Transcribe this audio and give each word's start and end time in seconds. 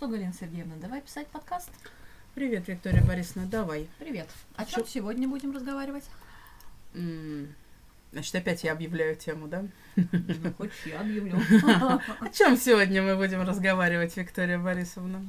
что, 0.00 0.08
Галина 0.08 0.32
Сергеевна, 0.32 0.76
давай 0.80 1.02
писать 1.02 1.26
подкаст? 1.26 1.68
Привет, 2.34 2.66
Виктория 2.68 3.02
Борисовна, 3.04 3.46
давай. 3.46 3.86
Привет. 3.98 4.30
О 4.56 4.64
Чё- 4.64 4.76
чем 4.76 4.86
сегодня 4.86 5.28
будем 5.28 5.52
разговаривать? 5.54 6.04
М, 6.94 7.54
Значит, 8.10 8.34
опять 8.34 8.64
я 8.64 8.72
объявляю 8.72 9.14
тему, 9.14 9.46
да? 9.46 9.62
Ну, 9.96 10.52
Хочешь, 10.56 10.86
я 10.86 11.00
объявлю. 11.00 11.36
О 12.20 12.28
чем 12.32 12.56
сегодня 12.56 13.02
мы 13.02 13.14
будем 13.14 13.42
разговаривать, 13.42 14.16
Виктория 14.16 14.58
Борисовна? 14.58 15.22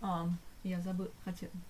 А, 0.00 0.28
я 0.64 0.80
забыла. 0.80 1.10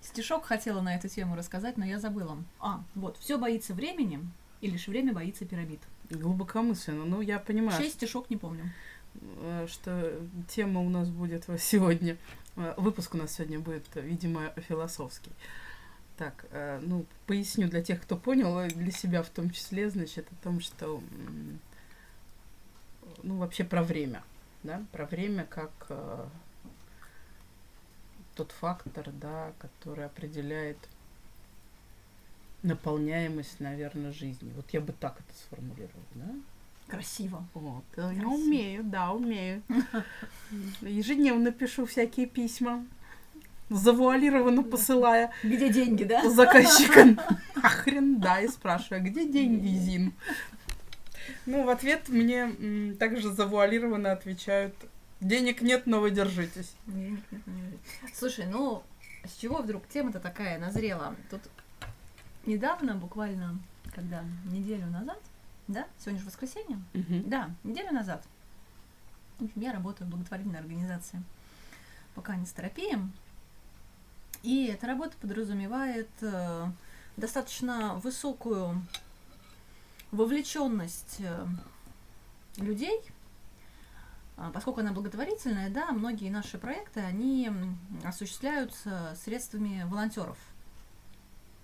Стишок 0.00 0.46
хотела 0.46 0.80
на 0.80 0.96
эту 0.96 1.09
тему 1.09 1.36
рассказать, 1.36 1.77
но 1.77 1.84
я 1.84 2.00
забыла. 2.00 2.38
А, 2.59 2.82
вот. 2.95 3.18
Все 3.18 3.36
боится 3.36 3.75
времени, 3.75 4.27
и 4.62 4.70
лишь 4.70 4.88
время 4.88 5.12
боится 5.12 5.45
пирамид. 5.45 5.80
Глубокомысленно. 6.09 7.04
Ну, 7.04 7.20
я 7.20 7.38
понимаю, 7.38 7.78
Шесть 7.78 7.97
стишок 7.97 8.30
не 8.30 8.38
помню. 8.38 8.72
Э, 9.23 9.66
что 9.68 10.12
тема 10.48 10.80
у 10.80 10.88
нас 10.88 11.09
будет 11.09 11.46
сегодня. 11.59 12.16
э, 12.56 12.74
Выпуск 12.77 13.14
у 13.14 13.18
нас 13.18 13.32
сегодня 13.32 13.59
будет, 13.60 13.84
видимо, 13.95 14.50
философский. 14.68 15.32
Так, 16.16 16.46
э, 16.50 16.80
ну, 16.82 17.06
поясню 17.27 17.69
для 17.69 17.82
тех, 17.82 18.02
кто 18.02 18.16
понял, 18.16 18.69
для 18.69 18.92
себя 18.92 19.22
в 19.22 19.28
том 19.28 19.50
числе, 19.50 19.91
значит, 19.91 20.27
о 20.30 20.45
том, 20.45 20.60
что, 20.60 21.02
ну, 23.22 23.38
вообще 23.38 23.64
про 23.64 23.82
время, 23.82 24.22
да, 24.62 24.82
про 24.92 25.06
время 25.06 25.44
как 25.44 25.72
тот 28.34 28.52
фактор, 28.52 29.10
да, 29.12 29.52
который 29.58 30.06
определяет 30.06 30.78
наполняемость, 32.62 33.60
наверное, 33.60 34.12
жизни. 34.12 34.52
Вот 34.56 34.70
я 34.70 34.80
бы 34.80 34.92
так 34.92 35.20
это 35.20 35.38
сформулировала, 35.38 36.05
да? 36.14 36.34
Красиво. 36.88 37.47
Вот, 37.55 37.84
э, 37.97 38.01
я 38.15 38.20
Красиво. 38.20 38.29
умею, 38.29 38.84
да, 38.84 39.12
умею. 39.12 39.62
Ежедневно 40.83 41.50
пишу 41.50 41.86
всякие 41.86 42.27
письма, 42.27 42.86
завуалированно 43.70 44.62
посылая 44.62 45.33
Где 45.42 45.70
деньги, 45.70 46.05
да? 46.05 46.28
заказчикам. 46.28 47.19
А 47.62 47.69
хрен 47.69 48.20
да, 48.20 48.41
и 48.42 48.48
спрашиваю, 48.48 49.00
«А 49.00 49.05
где 49.08 49.27
деньги, 49.27 49.69
Зин? 49.69 50.12
Ну, 51.47 51.64
в 51.64 51.70
ответ 51.70 52.11
мне 52.11 52.95
также 52.98 53.33
завуалированно 53.33 54.12
отвечают, 54.12 54.75
денег 55.23 55.62
нет, 55.62 55.86
но 55.86 56.01
вы 56.01 56.11
держитесь. 56.11 56.75
Слушай, 58.12 58.47
ну, 58.47 58.83
с 59.25 59.36
чего 59.36 59.62
вдруг 59.62 59.89
тема-то 59.89 60.20
такая 60.20 60.58
назрела? 60.58 61.17
Тут 61.30 61.41
недавно, 62.45 62.95
буквально, 62.97 63.58
когда 63.95 64.23
неделю 64.45 64.86
назад, 64.89 65.23
да, 65.69 65.87
сегодня 65.98 66.20
же 66.20 66.27
воскресенье, 66.27 66.83
Да, 67.27 67.51
неделю 67.65 67.93
назад. 67.93 68.25
В 69.39 69.45
общем, 69.45 69.61
я 69.61 69.73
работаю 69.73 70.07
в 70.07 70.11
благотворительной 70.11 70.61
организации 70.61 71.23
по 72.15 72.23
канистерапии. 72.23 72.98
И 74.42 74.67
эта 74.67 74.87
работа 74.87 75.17
подразумевает 75.20 76.11
э, 76.20 76.67
достаточно 77.17 77.95
высокую 77.95 78.87
вовлеченность 80.12 81.17
э, 81.20 81.47
людей, 82.59 83.01
А, 84.37 84.51
поскольку 84.51 84.81
она 84.81 84.92
благотворительная, 84.92 85.70
да, 85.70 85.92
многие 85.92 86.29
наши 86.29 86.59
проекты, 86.59 87.01
они 87.01 87.51
осуществляются 88.03 89.17
средствами 89.23 89.85
волонтеров. 89.85 90.37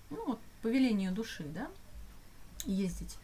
Ну, 0.08 0.24
вот, 0.24 0.40
по 0.62 0.68
велению 0.68 1.12
души, 1.12 1.44
да, 1.44 1.68
ездить 2.64 3.18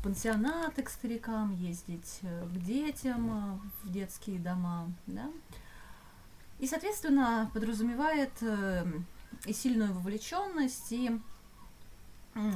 в 0.00 0.02
пансионаты 0.02 0.82
к 0.82 0.88
старикам, 0.88 1.54
ездить 1.56 2.20
э, 2.22 2.46
к 2.46 2.64
детям 2.64 3.30
э, 3.30 3.58
в 3.82 3.92
детские 3.92 4.38
дома, 4.38 4.90
да. 5.06 5.30
И, 6.58 6.66
соответственно, 6.66 7.50
подразумевает 7.52 8.32
э, 8.40 8.86
и 9.44 9.52
сильную 9.52 9.92
вовлеченность, 9.92 10.90
и 10.92 11.20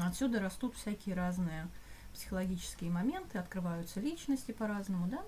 отсюда 0.07 0.41
растут 0.41 0.75
всякие 0.75 1.15
разные 1.15 1.69
психологические 2.15 2.91
моменты, 2.91 3.39
открываются 3.39 4.01
личности 4.01 4.53
по-разному, 4.53 5.07
да. 5.09 5.23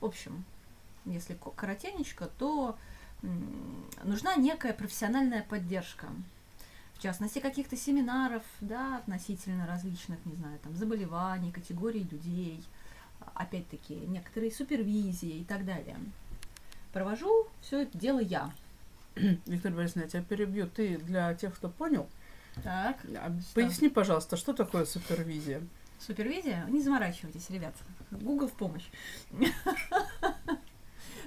В 0.00 0.04
общем, 0.04 0.44
если 1.04 1.34
ко- 1.34 1.50
коротенечко, 1.50 2.26
то 2.38 2.78
нужна 4.04 4.36
некая 4.36 4.72
профессиональная 4.72 5.42
поддержка 5.42 6.06
в 6.98 7.02
частности, 7.02 7.40
каких-то 7.40 7.76
семинаров, 7.76 8.42
да, 8.60 8.98
относительно 8.98 9.66
различных, 9.66 10.18
не 10.24 10.34
знаю, 10.34 10.58
там, 10.60 10.74
заболеваний, 10.74 11.52
категорий 11.52 12.04
людей, 12.04 12.64
опять-таки, 13.34 13.94
некоторые 13.94 14.50
супервизии 14.50 15.40
и 15.40 15.44
так 15.44 15.66
далее. 15.66 15.96
Провожу 16.92 17.48
все 17.60 17.82
это 17.82 17.98
дело 17.98 18.20
я. 18.20 18.50
Виктория 19.14 19.76
Борисовна, 19.76 20.04
я 20.04 20.08
тебя 20.08 20.22
перебью. 20.22 20.68
Ты 20.68 20.96
для 20.96 21.34
тех, 21.34 21.54
кто 21.54 21.68
понял, 21.68 22.08
Так. 22.62 22.96
а, 23.16 23.30
поясни, 23.54 23.90
пожалуйста, 23.90 24.36
что 24.38 24.54
такое 24.54 24.86
супервизия? 24.86 25.62
Супервизия? 25.98 26.64
Не 26.68 26.82
заморачивайтесь, 26.82 27.50
ребят. 27.50 27.74
Google 28.10 28.48
в 28.48 28.52
помощь. 28.52 28.86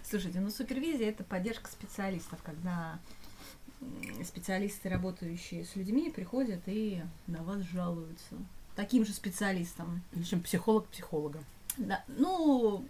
Слушайте, 0.04 0.40
ну 0.40 0.50
супервизия 0.50 1.10
это 1.10 1.24
поддержка 1.24 1.70
специалистов, 1.70 2.40
когда 2.44 2.98
специалисты, 4.26 4.90
работающие 4.90 5.66
с 5.66 5.76
людьми, 5.76 6.10
приходят 6.10 6.62
и 6.66 7.02
на 7.28 7.44
вас 7.44 7.62
жалуются. 7.62 8.36
Таким 8.76 9.06
же 9.06 9.14
специалистам. 9.14 10.02
В 10.14 10.20
общем, 10.22 10.42
психолог 10.42 10.88
психолога. 10.88 11.44
Да, 11.78 12.04
ну, 12.08 12.86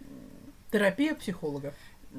Терапия 0.70 1.14
психолога. 1.14 1.74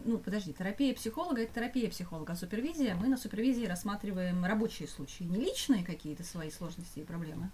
ну, 0.06 0.18
подожди, 0.18 0.54
терапия 0.54 0.94
психолога– 0.94 1.42
это 1.44 1.54
терапия 1.56 1.90
психолога, 1.90 2.34
а 2.34 2.36
супервизия, 2.36 2.96
мы 2.96 3.08
на 3.08 3.18
супервизии 3.18 3.66
рассматриваем 3.66 4.44
рабочие 4.46 4.88
случаи, 4.88 5.24
не 5.24 5.38
личные 5.38 5.86
какие-то 5.86 6.24
свои 6.24 6.50
сложности 6.50 7.00
и 7.00 7.04
проблемы, 7.04 7.50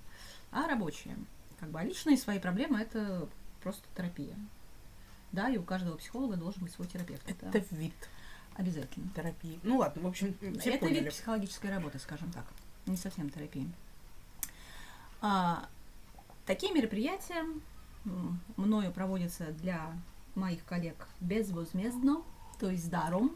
а 0.52 0.68
рабочие. 0.68 1.16
Как 1.60 1.70
бы, 1.70 1.80
а 1.80 1.84
личные 1.84 2.18
свои 2.18 2.40
проблемы– 2.40 2.80
это 2.82 3.28
просто 3.62 3.84
терапия. 3.96 4.36
Да, 5.32 5.50
и 5.50 5.58
у 5.58 5.64
каждого 5.64 5.98
психолога 5.98 6.36
должен 6.36 6.64
быть 6.64 6.72
свой 6.72 6.88
терапевт. 6.88 7.22
Это, 7.30 7.48
Это 7.48 7.76
вид 7.76 7.94
обязательно. 8.58 9.08
терапии. 9.16 9.60
Ну 9.64 9.78
ладно, 9.78 10.02
в 10.02 10.08
общем, 10.08 10.36
все 10.60 10.72
это 10.72 10.80
поняли. 10.86 11.04
вид 11.06 11.14
психологической 11.14 11.70
работы, 11.72 12.00
скажем 12.00 12.32
так, 12.32 12.44
не 12.86 12.98
совсем 12.98 13.30
терапии. 13.30 13.70
А, 15.22 15.68
такие 16.46 16.74
мероприятия 16.74 17.44
мною 18.58 18.92
проводятся 18.92 19.46
для 19.54 19.92
моих 20.36 20.64
коллег 20.66 21.08
безвозмездно, 21.20 22.22
то 22.60 22.70
есть 22.70 22.90
даром. 22.90 23.36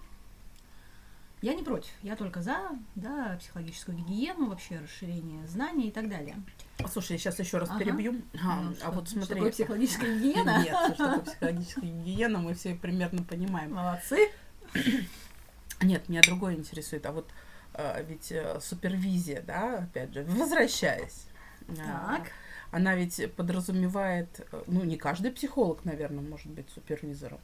Я 1.41 1.55
не 1.55 1.63
против, 1.63 1.91
я 2.03 2.15
только 2.15 2.39
за, 2.43 2.69
да, 2.93 3.35
психологическую 3.39 3.97
гигиену, 3.97 4.47
вообще 4.49 4.77
расширение 4.77 5.47
знаний 5.47 5.87
и 5.87 5.91
так 5.91 6.07
далее. 6.07 6.35
А, 6.83 6.87
Слушай, 6.87 7.13
я 7.13 7.17
сейчас 7.17 7.39
еще 7.39 7.57
раз 7.57 7.67
Ага. 7.71 7.79
перебью. 7.79 8.21
А, 8.43 8.61
Ну, 8.61 8.71
а 8.71 8.73
что- 8.75 8.91
вот 8.91 9.07
что 9.07 9.17
смотри. 9.17 9.33
такое 9.35 9.51
психологическая 9.51 10.19
гигиена? 10.19 10.63
Нет, 10.63 10.75
что 10.93 10.97
такое 10.97 11.19
психологическая 11.21 11.89
гигиена, 11.89 12.37
мы 12.37 12.53
все 12.53 12.75
примерно 12.75 13.23
понимаем. 13.23 13.73
Молодцы. 13.73 14.29
Нет, 15.81 16.09
меня 16.09 16.21
другое 16.21 16.55
интересует. 16.55 17.05
А 17.05 17.11
вот 17.11 17.29
а, 17.73 18.01
ведь 18.01 18.31
э, 18.31 18.59
супервизия, 18.59 19.41
да, 19.41 19.79
опять 19.79 20.13
же, 20.13 20.23
возвращаясь. 20.23 21.25
а, 21.69 22.17
Так. 22.17 22.31
Она 22.71 22.95
ведь 22.95 23.33
подразумевает, 23.35 24.47
э, 24.51 24.63
ну, 24.67 24.83
не 24.83 24.97
каждый 24.97 25.31
психолог, 25.31 25.85
наверное, 25.85 26.23
может 26.23 26.47
быть 26.47 26.69
супервизором. 26.69 27.39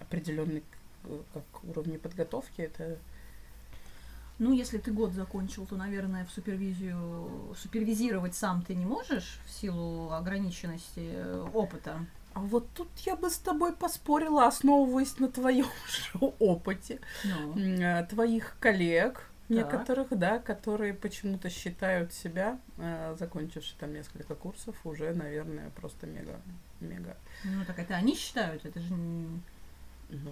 Определенный 0.00 0.62
э, 1.04 1.20
как 1.34 1.64
уровни 1.64 1.96
подготовки 1.96 2.62
это 2.62 2.98
Ну, 4.38 4.52
если 4.52 4.78
ты 4.78 4.92
год 4.92 5.12
закончил, 5.12 5.66
то, 5.66 5.76
наверное, 5.76 6.24
в 6.26 6.30
супервизию 6.30 7.54
супервизировать 7.56 8.34
сам 8.34 8.62
ты 8.62 8.74
не 8.74 8.86
можешь 8.86 9.38
в 9.46 9.50
силу 9.50 10.12
ограниченности 10.12 11.10
э, 11.12 11.48
опыта. 11.54 12.04
А 12.36 12.40
вот 12.40 12.68
тут 12.74 12.88
я 13.06 13.16
бы 13.16 13.30
с 13.30 13.38
тобой 13.38 13.72
поспорила, 13.72 14.46
основываясь 14.46 15.18
на 15.18 15.28
твоем 15.28 15.64
же 15.88 16.26
опыте, 16.38 17.00
Ну, 17.24 17.58
э, 17.58 18.06
твоих 18.10 18.58
коллег, 18.60 19.30
некоторых, 19.48 20.08
да, 20.10 20.38
которые 20.38 20.92
почему-то 20.92 21.48
считают 21.48 22.12
себя, 22.12 22.58
э, 22.76 23.16
закончивши 23.18 23.74
там 23.80 23.94
несколько 23.94 24.34
курсов, 24.34 24.76
уже, 24.84 25.14
наверное, 25.14 25.70
просто 25.70 26.06
мега, 26.06 26.38
мега. 26.80 27.16
ну, 27.44 27.64
так 27.64 27.78
это 27.78 27.94
они 27.94 28.14
считают, 28.14 28.66
это 28.66 28.80
же... 28.80 28.92
ну, 28.92 29.40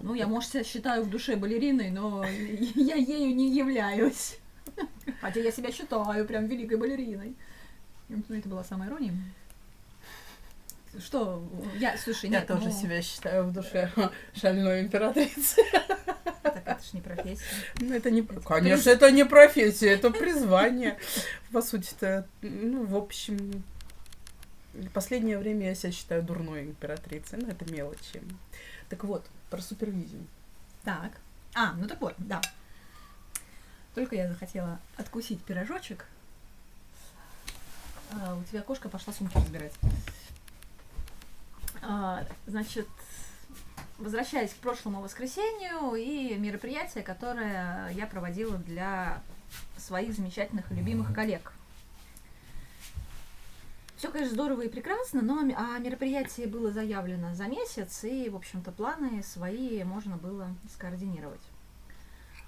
Ну, 0.03 0.13
я, 0.13 0.27
может, 0.27 0.51
себя 0.51 0.63
считаю 0.63 1.05
в 1.05 1.09
душе 1.09 1.37
балериной, 1.37 1.91
но 1.91 2.23
я 2.75 2.97
ею 2.97 3.35
не 3.35 3.57
являюсь. 3.57 4.39
Хотя 5.23 5.41
я 5.41 5.51
себя 5.51 5.73
считаю 5.73 6.27
прям 6.27 6.49
великой 6.49 6.77
балериной. 6.77 7.35
Ну, 8.11 8.23
это 8.29 8.47
была 8.47 8.63
самая 8.63 8.91
ирония. 8.91 9.15
Что? 10.99 11.43
Я, 11.77 11.97
слушай, 11.99 12.31
Я 12.31 12.41
нет, 12.41 12.47
тоже 12.47 12.67
ну, 12.67 12.73
себя 12.73 13.03
считаю 13.03 13.45
в 13.45 13.53
душе 13.53 13.91
шальной 14.35 14.83
императрицей. 14.83 15.65
Так 16.43 16.63
это 16.67 16.83
ж 16.83 16.93
не 16.93 17.01
профессия. 17.01 17.45
Ну, 17.81 17.95
это 17.95 18.11
не... 18.11 18.21
Это 18.21 18.41
Конечно, 18.41 18.91
это 18.91 19.11
не 19.11 19.25
профессия, 19.25 19.91
это 19.91 20.11
призвание. 20.11 20.99
По 21.53 21.63
сути-то, 21.63 22.27
ну, 22.43 22.85
в 22.85 22.97
общем, 22.97 23.65
последнее 24.93 25.39
время 25.39 25.69
я 25.69 25.75
себя 25.75 25.93
считаю 25.93 26.23
дурной 26.23 26.65
императрицей, 26.65 27.39
но 27.39 27.49
это 27.49 27.71
мелочи. 27.73 28.23
Так 28.89 29.05
вот, 29.05 29.27
про 29.51 29.61
супервизию. 29.61 30.27
Так. 30.85 31.13
А, 31.55 31.73
ну 31.75 31.87
так 31.87 32.01
вот, 32.01 32.15
да. 32.19 32.41
Только 33.95 34.17
я 34.17 34.29
захотела 34.29 34.81
откусить 34.97 35.43
пирожочек. 35.43 36.07
А, 38.13 38.37
у 38.37 38.43
тебя 38.45 38.63
кошка 38.63 38.89
пошла 38.89 39.13
сумки 39.13 39.37
разбирать. 39.37 39.73
А, 41.87 42.25
значит, 42.47 42.89
возвращаясь 43.99 44.55
к 44.55 44.57
прошлому 44.57 45.03
воскресенью 45.03 45.95
и 45.95 46.35
мероприятие, 46.39 47.05
которое 47.05 47.91
я 47.91 48.07
проводила 48.07 48.57
для 48.57 49.23
своих 49.77 50.15
замечательных 50.15 50.71
и 50.73 50.75
любимых 50.75 51.15
коллег. 51.15 51.53
Все, 53.97 54.11
конечно, 54.11 54.35
здорово 54.35 54.63
и 54.63 54.69
прекрасно, 54.69 55.23
но 55.23 55.41
а 55.57 55.79
мероприятие 55.79 56.47
было 56.47 56.71
заявлено 56.71 57.35
за 57.35 57.45
месяц, 57.47 58.05
и, 58.05 58.29
в 58.29 58.37
общем-то, 58.37 58.73
планы 58.73 59.23
свои 59.23 59.83
можно 59.85 60.17
было 60.17 60.49
скоординировать. 60.75 61.41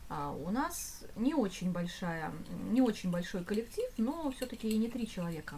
А 0.08 0.32
у 0.32 0.50
нас 0.50 1.04
не 1.14 1.34
очень 1.34 1.72
большая, 1.72 2.32
не 2.70 2.80
очень 2.80 3.10
большой 3.10 3.44
коллектив, 3.44 3.86
но 3.96 4.30
все-таки 4.32 4.68
и 4.68 4.78
не 4.78 4.88
три 4.88 5.06
человека. 5.06 5.56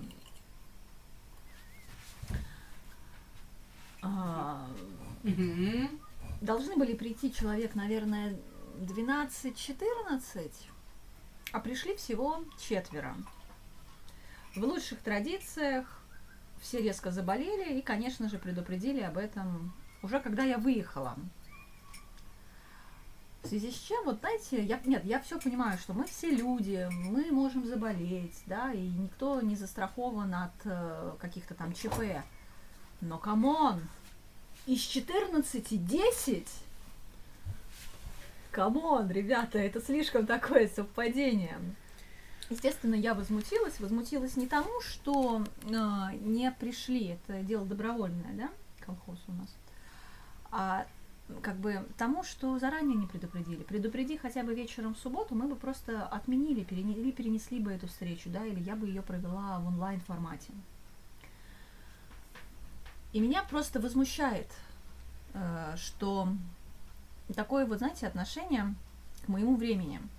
Должны 6.40 6.76
были 6.76 6.94
прийти 6.94 7.32
человек, 7.32 7.74
наверное, 7.74 8.36
12-14, 8.80 10.52
а 11.52 11.60
пришли 11.60 11.96
всего 11.96 12.44
четверо. 12.58 13.16
В 14.54 14.62
лучших 14.62 15.00
традициях 15.00 16.02
все 16.60 16.80
резко 16.80 17.10
заболели 17.10 17.78
и, 17.78 17.82
конечно 17.82 18.28
же, 18.28 18.38
предупредили 18.38 19.00
об 19.00 19.18
этом 19.18 19.72
уже 20.02 20.20
когда 20.20 20.44
я 20.44 20.58
выехала. 20.58 21.16
В 23.42 23.48
связи 23.48 23.70
с 23.70 23.78
чем, 23.78 24.04
вот 24.04 24.18
знаете, 24.18 24.62
я, 24.62 24.80
нет, 24.84 25.04
я 25.04 25.20
все 25.20 25.40
понимаю, 25.40 25.78
что 25.78 25.94
мы 25.94 26.04
все 26.04 26.30
люди, 26.30 26.88
мы 26.90 27.30
можем 27.30 27.66
заболеть, 27.66 28.42
да, 28.46 28.72
и 28.72 28.88
никто 28.88 29.40
не 29.40 29.54
застрахован 29.54 30.34
от 30.34 30.54
э, 30.64 31.12
каких-то 31.20 31.54
там 31.54 31.72
ЧП. 31.72 32.24
Но 33.00 33.18
come 33.18 33.54
on, 33.54 33.80
из 34.66 34.80
14 34.80 35.86
10? 35.86 36.48
Come 38.50 38.85
on, 38.85 39.10
ребята, 39.10 39.58
это 39.58 39.80
слишком 39.80 40.26
такое 40.26 40.68
совпадение. 40.68 41.58
Естественно, 42.50 42.94
я 42.94 43.14
возмутилась. 43.14 43.78
Возмутилась 43.78 44.36
не 44.36 44.46
тому, 44.46 44.80
что 44.80 45.44
э, 45.64 46.16
не 46.20 46.50
пришли, 46.50 47.08
это 47.08 47.42
дело 47.42 47.66
добровольное, 47.66 48.32
да, 48.32 48.50
колхоз 48.80 49.18
у 49.28 49.32
нас, 49.32 49.54
а 50.50 50.86
как 51.42 51.56
бы 51.56 51.86
тому, 51.98 52.24
что 52.24 52.58
заранее 52.58 52.96
не 52.96 53.06
предупредили. 53.06 53.62
Предупреди 53.62 54.16
хотя 54.16 54.42
бы 54.42 54.54
вечером 54.54 54.94
в 54.94 54.98
субботу, 54.98 55.34
мы 55.34 55.46
бы 55.46 55.56
просто 55.56 56.06
отменили 56.06 56.64
перенесли, 56.64 57.12
перенесли 57.12 57.60
бы 57.60 57.70
эту 57.70 57.86
встречу, 57.86 58.30
да, 58.30 58.44
или 58.46 58.60
я 58.60 58.76
бы 58.76 58.86
ее 58.86 59.02
провела 59.02 59.60
в 59.60 59.66
онлайн 59.66 60.00
формате. 60.00 60.52
И 63.18 63.20
меня 63.20 63.42
просто 63.42 63.80
возмущает, 63.80 64.46
э, 65.34 65.74
что 65.76 66.28
такое 67.34 67.66
вот, 67.66 67.78
знаете, 67.78 68.06
отношение 68.06 68.74
к 69.24 69.28
моему 69.28 69.56
времени– 69.56 70.00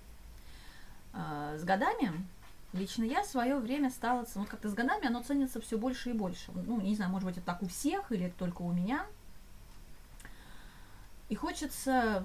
а, 1.14 1.58
с 1.58 1.64
годами 1.64 2.12
лично 2.74 3.04
я 3.04 3.24
свое 3.24 3.58
время 3.58 3.90
стала, 3.90 4.26
ну 4.36 4.46
как-то 4.46 4.70
с 4.70 4.74
годами 4.74 5.08
оно 5.08 5.24
ценится 5.24 5.60
все 5.60 5.78
больше 5.78 6.12
и 6.12 6.14
больше. 6.14 6.52
Ну, 6.54 6.80
не 6.82 6.96
знаю, 6.96 7.12
может 7.12 7.26
быть, 7.26 7.38
это 7.38 7.46
так 7.46 7.64
у 7.64 7.68
всех 7.68 8.12
или 8.12 8.26
это 8.26 8.38
только 8.38 8.62
у 8.62 8.72
меня. 8.72 9.06
И 11.30 11.36
хочется, 11.36 12.24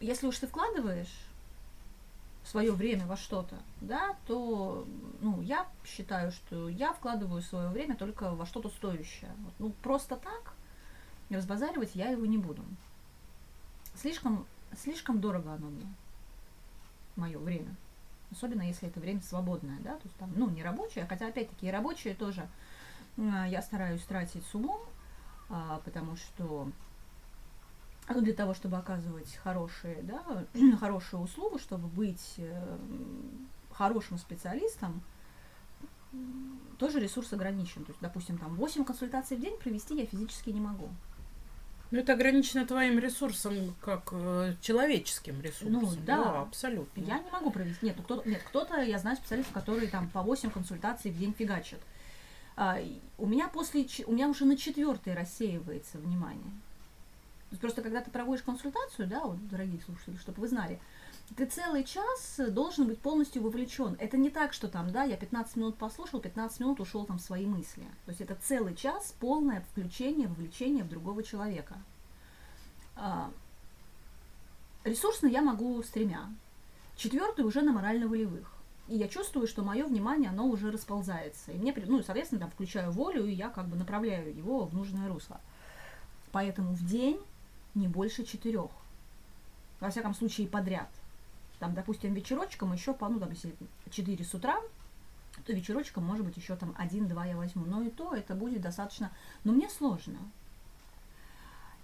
если 0.00 0.26
уж 0.26 0.38
ты 0.38 0.46
вкладываешь 0.46 1.12
свое 2.50 2.72
время 2.72 3.06
во 3.06 3.16
что-то, 3.16 3.56
да, 3.80 4.16
то, 4.26 4.86
ну, 5.20 5.40
я 5.40 5.66
считаю, 5.84 6.32
что 6.32 6.68
я 6.68 6.92
вкладываю 6.92 7.42
свое 7.42 7.68
время 7.68 7.96
только 7.96 8.34
во 8.34 8.46
что-то 8.46 8.68
стоящее. 8.68 9.32
Вот, 9.38 9.54
ну, 9.58 9.70
просто 9.82 10.16
так 10.16 10.54
разбазаривать 11.30 11.94
я 11.94 12.08
его 12.10 12.26
не 12.26 12.38
буду. 12.38 12.62
Слишком, 13.94 14.46
слишком 14.76 15.20
дорого 15.20 15.54
оно 15.54 15.68
мне, 15.68 15.86
мое 17.16 17.38
время 17.38 17.74
особенно 18.32 18.62
если 18.62 18.88
это 18.88 19.00
время 19.00 19.20
свободное, 19.22 19.78
да, 19.80 19.94
то 19.96 20.04
есть 20.04 20.16
там, 20.16 20.32
ну, 20.36 20.48
не 20.48 20.62
рабочее, 20.62 21.06
хотя, 21.06 21.28
опять-таки, 21.28 21.66
и 21.66 21.70
рабочее 21.70 22.14
тоже 22.14 22.48
я 23.16 23.60
стараюсь 23.62 24.02
тратить 24.02 24.44
с 24.46 24.54
умом, 24.54 24.80
а, 25.48 25.80
потому 25.84 26.16
что 26.16 26.70
ну, 28.14 28.20
для 28.22 28.34
того, 28.34 28.54
чтобы 28.54 28.76
оказывать 28.76 29.34
хорошие, 29.36 30.02
да, 30.02 30.46
хорошую 30.80 31.22
услугу, 31.22 31.58
чтобы 31.58 31.88
быть 31.88 32.34
э, 32.38 32.78
хорошим 33.72 34.18
специалистом, 34.18 35.02
тоже 36.78 36.98
ресурс 36.98 37.32
ограничен. 37.32 37.84
То 37.84 37.90
есть, 37.90 38.00
допустим, 38.00 38.38
там 38.38 38.54
8 38.56 38.84
консультаций 38.84 39.36
в 39.36 39.40
день 39.40 39.56
провести 39.58 39.96
я 39.96 40.06
физически 40.06 40.50
не 40.50 40.60
могу. 40.60 40.88
Ну, 41.90 41.98
это 41.98 42.12
ограничено 42.12 42.64
твоим 42.66 42.98
ресурсом, 43.00 43.74
как 43.80 44.10
э, 44.12 44.54
человеческим 44.60 45.40
ресурсом. 45.40 45.72
Ну, 45.72 45.90
да. 46.06 46.16
да, 46.16 46.40
абсолютно. 46.42 47.00
Я 47.00 47.18
не 47.18 47.30
могу 47.30 47.50
провести. 47.50 47.86
Нет, 47.86 47.96
ну, 47.96 48.04
кто-то, 48.04 48.28
нет, 48.28 48.42
кто-то, 48.44 48.80
я 48.80 48.98
знаю 48.98 49.16
специалистов, 49.16 49.52
которые 49.52 49.88
там 49.88 50.08
по 50.08 50.22
8 50.22 50.50
консультаций 50.50 51.10
в 51.10 51.18
день 51.18 51.34
фигачат. 51.36 51.80
А, 52.56 52.78
у 53.18 53.26
меня 53.26 53.48
после, 53.48 53.86
у 54.06 54.12
меня 54.12 54.28
уже 54.28 54.44
на 54.44 54.56
четвертой 54.56 55.14
рассеивается 55.14 55.98
внимание. 55.98 56.52
Просто 57.58 57.82
когда 57.82 58.00
ты 58.00 58.10
проводишь 58.10 58.44
консультацию, 58.44 59.08
да, 59.08 59.20
вот, 59.24 59.48
дорогие 59.48 59.80
слушатели, 59.80 60.16
чтобы 60.16 60.40
вы 60.40 60.48
знали, 60.48 60.80
ты 61.36 61.46
целый 61.46 61.84
час 61.84 62.40
должен 62.48 62.86
быть 62.86 62.98
полностью 62.98 63.42
вовлечен. 63.42 63.96
Это 63.98 64.16
не 64.16 64.30
так, 64.30 64.52
что 64.52 64.68
там, 64.68 64.90
да, 64.90 65.04
я 65.04 65.16
15 65.16 65.56
минут 65.56 65.76
послушал, 65.76 66.20
15 66.20 66.60
минут 66.60 66.80
ушел 66.80 67.04
там 67.04 67.18
в 67.18 67.22
свои 67.22 67.46
мысли. 67.46 67.82
То 68.04 68.10
есть 68.10 68.20
это 68.20 68.36
целый 68.36 68.74
час 68.74 69.14
полное 69.18 69.60
включение, 69.72 70.28
вовлечение 70.28 70.84
в 70.84 70.88
другого 70.88 71.22
человека. 71.22 71.76
А, 72.96 73.30
ресурсно 74.84 75.26
я 75.26 75.42
могу 75.42 75.82
с 75.82 75.88
тремя. 75.88 76.30
Четвертый 76.96 77.44
уже 77.44 77.62
на 77.62 77.72
морально-волевых. 77.72 78.52
И 78.88 78.96
я 78.96 79.08
чувствую, 79.08 79.46
что 79.46 79.62
мое 79.62 79.84
внимание, 79.86 80.30
оно 80.30 80.46
уже 80.46 80.70
расползается. 80.72 81.52
И 81.52 81.56
мне, 81.56 81.72
ну, 81.86 82.02
соответственно, 82.02 82.40
там 82.40 82.50
включаю 82.50 82.90
волю, 82.90 83.24
и 83.24 83.32
я 83.32 83.48
как 83.48 83.68
бы 83.68 83.76
направляю 83.76 84.36
его 84.36 84.66
в 84.66 84.74
нужное 84.74 85.08
русло. 85.08 85.40
Поэтому 86.32 86.72
в 86.72 86.84
день 86.84 87.20
не 87.74 87.88
больше 87.88 88.24
четырех. 88.24 88.70
Во 89.80 89.90
всяком 89.90 90.14
случае, 90.14 90.48
подряд 90.48 90.88
там, 91.60 91.74
допустим, 91.74 92.14
вечерочком 92.14 92.72
еще, 92.72 92.94
по, 92.94 93.08
ну, 93.08 93.20
там, 93.20 93.30
если 93.30 93.54
4 93.90 94.24
с 94.24 94.34
утра, 94.34 94.58
то 95.44 95.52
вечерочком, 95.52 96.04
может 96.04 96.24
быть, 96.24 96.36
еще 96.36 96.56
там 96.56 96.74
один-два 96.76 97.26
я 97.26 97.36
возьму. 97.36 97.64
Но 97.66 97.82
и 97.82 97.90
то 97.90 98.14
это 98.14 98.34
будет 98.34 98.62
достаточно... 98.62 99.12
Но 99.44 99.52
мне 99.52 99.68
сложно. 99.68 100.18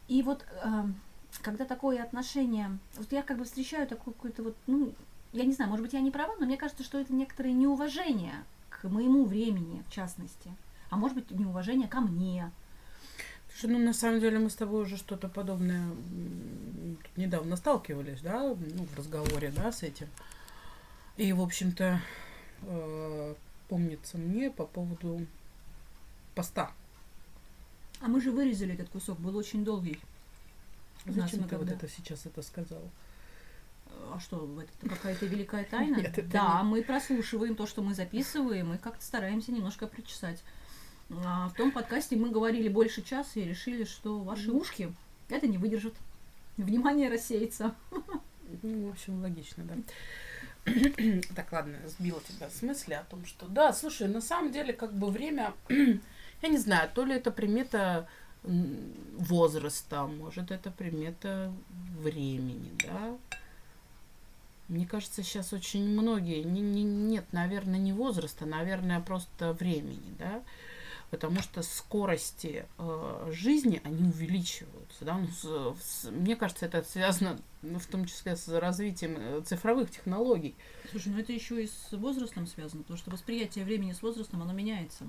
И 0.09 0.23
вот 0.23 0.45
э, 0.62 0.85
когда 1.43 1.66
такое 1.66 2.02
отношение... 2.02 2.78
Вот 2.97 3.12
я 3.12 3.23
как 3.23 3.38
бы 3.38 3.45
встречаю 3.45 3.87
такое 3.87 4.14
какое-то 4.14 4.43
вот... 4.43 4.57
Ну, 4.66 4.95
я 5.33 5.45
не 5.45 5.52
знаю, 5.52 5.71
может 5.71 5.85
быть, 5.85 5.93
я 5.93 6.00
не 6.00 6.11
права, 6.11 6.35
но 6.40 6.47
мне 6.47 6.57
кажется, 6.57 6.83
что 6.83 6.99
это 6.99 7.12
некоторое 7.12 7.52
неуважение 7.52 8.45
к 8.71 8.85
моему 8.85 9.26
времени, 9.26 9.85
в 9.87 9.93
частности. 9.93 10.50
А 10.88 10.97
может 10.97 11.16
быть, 11.16 11.31
неуважение 11.31 11.87
ко 11.87 12.00
мне, 12.00 12.50
Слушай, 13.59 13.73
ну 13.73 13.79
на 13.79 13.95
самом 13.95 14.21
деле 14.21 14.39
мы 14.39 14.51
с 14.51 14.55
тобой 14.55 14.83
уже 14.83 14.99
что-то 14.99 15.29
подобное 15.29 15.89
недавно 17.17 17.57
сталкивались, 17.57 18.21
да, 18.21 18.43
ну, 18.43 18.85
в 18.85 18.99
разговоре, 18.99 19.51
да, 19.51 19.73
с 19.73 19.83
этим. 19.83 20.09
И, 21.17 21.33
в 21.33 21.41
общем-то, 21.41 22.03
э, 22.63 23.35
помнится 23.69 24.19
мне 24.19 24.51
по 24.51 24.67
поводу 24.67 25.27
поста. 26.35 26.71
А 28.03 28.09
мы 28.09 28.21
же 28.21 28.31
вырезали 28.31 28.75
этот 28.75 28.91
кусок, 28.91 29.19
был 29.19 29.35
очень 29.37 29.65
долгий. 29.65 29.99
Зачем 31.07 31.45
ты 31.45 31.49
когда... 31.49 31.59
вот 31.59 31.71
это 31.71 31.89
сейчас 31.89 32.27
это 32.27 32.43
сказал? 32.43 32.83
А 34.13 34.21
что, 34.21 34.47
это 34.61 34.89
какая-то 34.91 35.25
великая 35.25 35.65
тайна? 35.65 35.97
Нет, 36.03 36.19
это 36.19 36.29
да, 36.29 36.61
не... 36.63 36.69
мы 36.69 36.83
прослушиваем 36.83 37.57
то, 37.57 37.67
что 37.67 37.81
мы 37.81 37.95
записываем, 37.95 38.75
и 38.75 38.79
как-то 38.79 39.03
стараемся 39.03 39.51
немножко 39.51 39.87
причесать. 39.87 40.43
А 41.11 41.49
в 41.49 41.55
том 41.55 41.71
подкасте 41.71 42.17
мы 42.17 42.31
говорили 42.31 42.69
больше 42.69 43.03
часа 43.03 43.39
и 43.39 43.45
решили, 43.45 43.85
что 43.85 44.19
ваши 44.19 44.51
ушки 44.51 44.93
это 45.29 45.47
не 45.47 45.59
выдержат. 45.59 45.95
Внимание 46.57 47.09
рассеется. 47.09 47.75
Ну, 48.63 48.89
в 48.89 48.91
общем, 48.93 49.21
логично, 49.21 49.65
да. 49.65 49.75
так, 51.37 51.53
ладно, 51.53 51.79
сбила 51.87 52.21
тебя 52.29 52.49
с 52.51 52.63
мысли 52.63 52.95
о 52.95 53.05
том, 53.05 53.25
что 53.25 53.47
да, 53.47 53.73
слушай, 53.73 54.09
на 54.09 54.21
самом 54.21 54.51
деле, 54.51 54.73
как 54.73 54.93
бы 54.93 55.11
время, 55.11 55.53
я 55.69 56.49
не 56.49 56.59
знаю, 56.59 56.91
то 56.93 57.05
ли 57.05 57.15
это 57.15 57.31
примета 57.31 58.09
возраста, 58.43 60.07
может, 60.07 60.51
это 60.51 60.71
примета 60.71 61.53
времени, 62.01 62.73
да. 62.85 63.17
Мне 64.69 64.87
кажется, 64.87 65.23
сейчас 65.23 65.53
очень 65.53 65.89
многие, 65.89 66.43
не, 66.43 66.61
не, 66.61 66.83
нет, 66.83 67.25
наверное, 67.33 67.79
не 67.79 67.93
возраста, 67.93 68.47
наверное, 68.47 69.01
просто 69.01 69.53
времени, 69.53 70.15
да 70.19 70.43
потому 71.11 71.41
что 71.41 71.63
скорости 71.63 72.67
э, 72.79 73.31
жизни, 73.33 73.81
они 73.85 74.09
увеличиваются. 74.09 75.05
Да? 75.05 75.19
Ну, 75.19 75.29
с, 75.29 75.83
с, 75.83 76.11
мне 76.11 76.37
кажется, 76.37 76.67
это 76.67 76.83
связано 76.83 77.39
ну, 77.63 77.79
в 77.79 77.87
том 77.87 78.05
числе 78.07 78.37
с 78.37 78.49
развитием 78.49 79.17
э, 79.19 79.43
цифровых 79.45 79.91
технологий. 79.91 80.55
Слушай, 80.91 81.13
ну 81.13 81.19
это 81.19 81.33
еще 81.33 81.63
и 81.63 81.69
с 81.69 81.93
возрастом 81.93 82.47
связано, 82.47 82.83
потому 82.83 82.99
что 82.99 83.11
восприятие 83.11 83.65
времени 83.65 83.93
с 83.93 84.03
возрастом, 84.03 84.43
оно 84.43 84.53
меняется. 84.53 85.05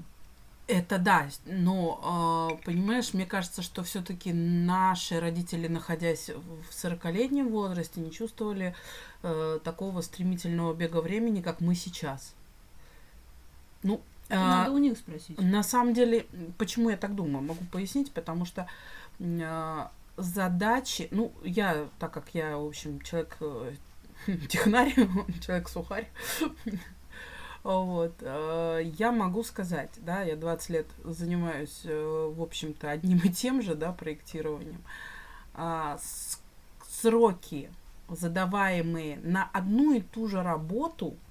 Это 0.68 0.98
да, 0.98 1.30
но 1.46 2.58
э, 2.60 2.66
понимаешь, 2.66 3.14
мне 3.14 3.26
кажется, 3.26 3.62
что 3.62 3.84
все-таки 3.84 4.34
наши 4.34 5.18
родители, 5.20 5.68
находясь 5.68 6.30
в 6.30 6.72
40-летнем 6.72 7.48
возрасте, 7.48 8.02
не 8.02 8.12
чувствовали 8.12 8.76
э, 9.24 9.60
такого 9.64 10.02
стремительного 10.02 10.74
бега 10.74 11.00
времени, 11.00 11.42
как 11.42 11.62
мы 11.62 11.74
сейчас. 11.74 12.36
Ну, 13.82 14.02
надо 14.30 14.72
а, 14.72 14.74
у 14.74 14.78
них 14.78 14.98
спросить. 14.98 15.40
На 15.40 15.64
самом 15.64 15.94
деле, 15.94 16.26
почему 16.58 16.90
я 16.90 16.98
так 16.98 17.16
думаю, 17.16 17.44
могу 17.44 17.64
пояснить, 17.66 18.12
потому 18.12 18.46
что 18.46 18.68
э, 19.20 19.88
задачи, 20.18 21.08
ну, 21.12 21.32
я, 21.44 21.88
так 22.00 22.14
как 22.14 22.30
я, 22.34 22.58
в 22.58 22.66
общем, 22.66 23.00
человек 23.02 23.38
э, 23.40 23.74
технарь, 24.50 24.94
человек 25.46 25.70
сухарь, 25.70 26.10
вот, 27.64 28.16
э, 28.22 28.92
я 28.98 29.12
могу 29.12 29.44
сказать, 29.44 29.92
да, 29.98 30.24
я 30.24 30.36
20 30.36 30.70
лет 30.70 30.88
занимаюсь, 31.04 31.82
э, 31.86 32.34
в 32.36 32.42
общем-то, 32.42 32.92
одним 32.92 33.20
и 33.20 33.30
тем 33.30 33.62
же, 33.62 33.76
да, 33.76 33.94
проектированием. 33.94 34.82
Э, 35.54 35.98
сроки, 36.90 37.70
задаваемые 38.10 39.20
на 39.24 39.50
одну 39.54 39.94
и 39.94 40.02
ту 40.02 40.28
же 40.28 40.44
работу– 40.44 41.16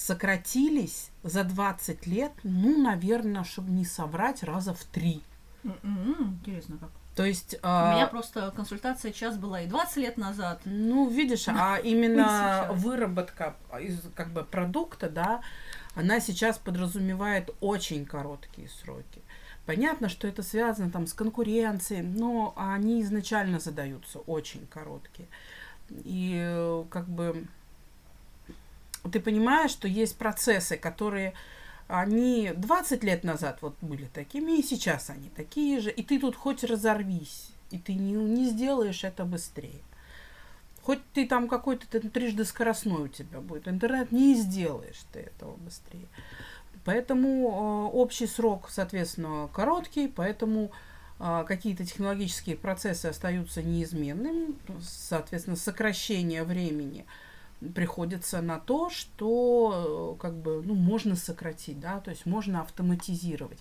сократились 0.00 1.10
за 1.22 1.44
20 1.44 2.06
лет, 2.06 2.32
ну, 2.42 2.82
наверное, 2.82 3.44
чтобы 3.44 3.70
не 3.70 3.84
соврать, 3.84 4.42
раза 4.42 4.72
в 4.72 4.82
три. 4.84 5.22
М-м, 5.62 6.38
интересно 6.40 6.78
как. 6.78 6.88
То 7.14 7.26
есть... 7.26 7.54
У 7.56 7.58
а... 7.62 7.94
меня 7.94 8.06
просто 8.06 8.50
консультация 8.56 9.12
час 9.12 9.36
была 9.36 9.60
и 9.60 9.66
20 9.66 9.96
лет 9.98 10.16
назад. 10.16 10.62
Ну, 10.64 11.06
видишь, 11.06 11.48
а 11.48 11.76
именно 11.84 12.68
выработка 12.72 13.56
из 13.78 14.00
как 14.14 14.30
бы 14.30 14.42
продукта, 14.42 15.10
да, 15.10 15.42
она 15.94 16.18
сейчас 16.18 16.56
подразумевает 16.56 17.50
очень 17.60 18.06
короткие 18.06 18.70
сроки. 18.70 19.20
Понятно, 19.66 20.08
что 20.08 20.26
это 20.26 20.42
связано 20.42 20.90
там 20.90 21.06
с 21.06 21.12
конкуренцией, 21.12 22.00
но 22.00 22.54
они 22.56 23.02
изначально 23.02 23.60
задаются 23.60 24.20
очень 24.20 24.66
короткие. 24.66 25.28
И 25.90 26.40
э, 26.42 26.84
как 26.88 27.06
бы 27.06 27.46
ты 29.08 29.20
понимаешь, 29.20 29.70
что 29.70 29.88
есть 29.88 30.16
процессы, 30.16 30.76
которые 30.76 31.34
они 31.88 32.52
20 32.54 33.02
лет 33.02 33.24
назад 33.24 33.58
вот 33.62 33.76
были 33.80 34.06
такими, 34.06 34.58
и 34.58 34.62
сейчас 34.62 35.10
они 35.10 35.28
такие 35.30 35.80
же, 35.80 35.90
и 35.90 36.02
ты 36.02 36.20
тут 36.20 36.36
хоть 36.36 36.64
разорвись, 36.64 37.50
и 37.70 37.78
ты 37.78 37.94
не, 37.94 38.12
не 38.12 38.48
сделаешь 38.48 39.04
это 39.04 39.24
быстрее. 39.24 39.82
Хоть 40.82 41.00
ты 41.12 41.26
там 41.26 41.48
какой-то 41.48 42.00
трижды 42.00 42.44
скоростной 42.44 43.04
у 43.04 43.08
тебя 43.08 43.40
будет, 43.40 43.68
интернет 43.68 44.12
не 44.12 44.34
сделаешь 44.34 45.00
ты 45.12 45.20
этого 45.20 45.56
быстрее. 45.56 46.06
Поэтому 46.84 47.90
э, 47.92 47.96
общий 47.96 48.26
срок, 48.26 48.68
соответственно, 48.70 49.50
короткий, 49.52 50.08
поэтому 50.08 50.70
э, 51.18 51.44
какие-то 51.46 51.84
технологические 51.84 52.56
процессы 52.56 53.06
остаются 53.06 53.62
неизменными, 53.62 54.54
соответственно, 54.80 55.56
сокращение 55.56 56.44
времени– 56.44 57.04
приходится 57.74 58.40
на 58.40 58.58
то, 58.58 58.90
что 58.90 60.16
э, 60.16 60.20
как 60.20 60.34
бы, 60.34 60.62
ну, 60.62 60.74
можно 60.74 61.14
сократить, 61.14 61.78
да, 61.78 62.00
то 62.00 62.10
есть 62.10 62.26
можно 62.26 62.62
автоматизировать. 62.62 63.58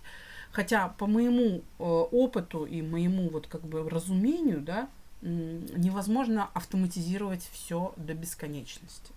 Хотя 0.51 0.88
по 0.88 1.06
моему 1.06 1.62
э, 1.79 1.84
опыту 1.84 2.65
и 2.65 2.82
моему 2.82 3.29
вот 3.29 3.48
как 3.48 3.62
бы 3.62 3.88
разумению, 3.89 4.62
да, 4.62 4.89
невозможно 5.22 6.50
автоматизировать 6.53 7.48
все 7.51 7.94
до 7.98 8.13
бесконечности. 8.13 9.12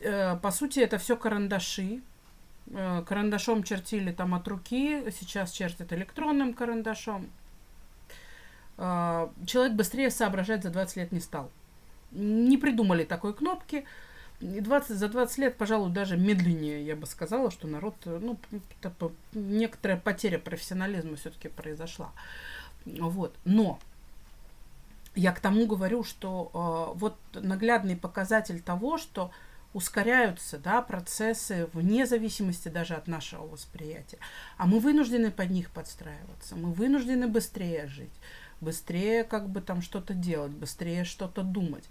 Э, 0.00 0.36
по 0.36 0.50
сути, 0.50 0.80
это 0.80 0.98
все 0.98 1.16
карандаши. 1.16 2.00
Карандашом 2.72 3.62
чертили 3.62 4.10
там 4.10 4.34
от 4.34 4.48
руки, 4.48 5.04
сейчас 5.12 5.52
чертят 5.52 5.92
электронным 5.92 6.52
карандашом. 6.52 7.30
Человек 8.76 9.74
быстрее 9.74 10.10
соображать 10.10 10.64
за 10.64 10.70
20 10.70 10.96
лет 10.96 11.12
не 11.12 11.20
стал 11.20 11.48
не 12.12 12.56
придумали 12.56 13.04
такой 13.04 13.34
кнопки. 13.34 13.84
И 14.40 14.60
20, 14.60 14.96
за 14.96 15.08
20 15.08 15.38
лет, 15.38 15.56
пожалуй, 15.56 15.90
даже 15.90 16.16
медленнее, 16.16 16.84
я 16.84 16.94
бы 16.94 17.06
сказала, 17.06 17.50
что 17.50 17.66
народ, 17.66 17.94
ну, 18.04 18.38
некоторая 19.32 19.98
потеря 19.98 20.38
профессионализма 20.38 21.16
все-таки 21.16 21.48
произошла. 21.48 22.12
Вот. 22.84 23.34
Но 23.44 23.78
я 25.14 25.32
к 25.32 25.40
тому 25.40 25.66
говорю, 25.66 26.04
что 26.04 26.50
э, 26.94 26.98
вот 26.98 27.16
наглядный 27.32 27.96
показатель 27.96 28.60
того, 28.60 28.98
что 28.98 29.30
ускоряются 29.72 30.58
да, 30.58 30.82
процессы 30.82 31.68
вне 31.72 32.06
зависимости 32.06 32.68
даже 32.68 32.94
от 32.94 33.08
нашего 33.08 33.46
восприятия. 33.46 34.18
А 34.58 34.66
мы 34.66 34.78
вынуждены 34.78 35.30
под 35.30 35.50
них 35.50 35.70
подстраиваться, 35.70 36.56
мы 36.56 36.72
вынуждены 36.72 37.26
быстрее 37.26 37.86
жить 37.86 38.12
быстрее 38.60 39.24
как 39.24 39.48
бы 39.48 39.60
там 39.60 39.82
что-то 39.82 40.14
делать, 40.14 40.52
быстрее 40.52 41.04
что-то 41.04 41.42
думать. 41.42 41.84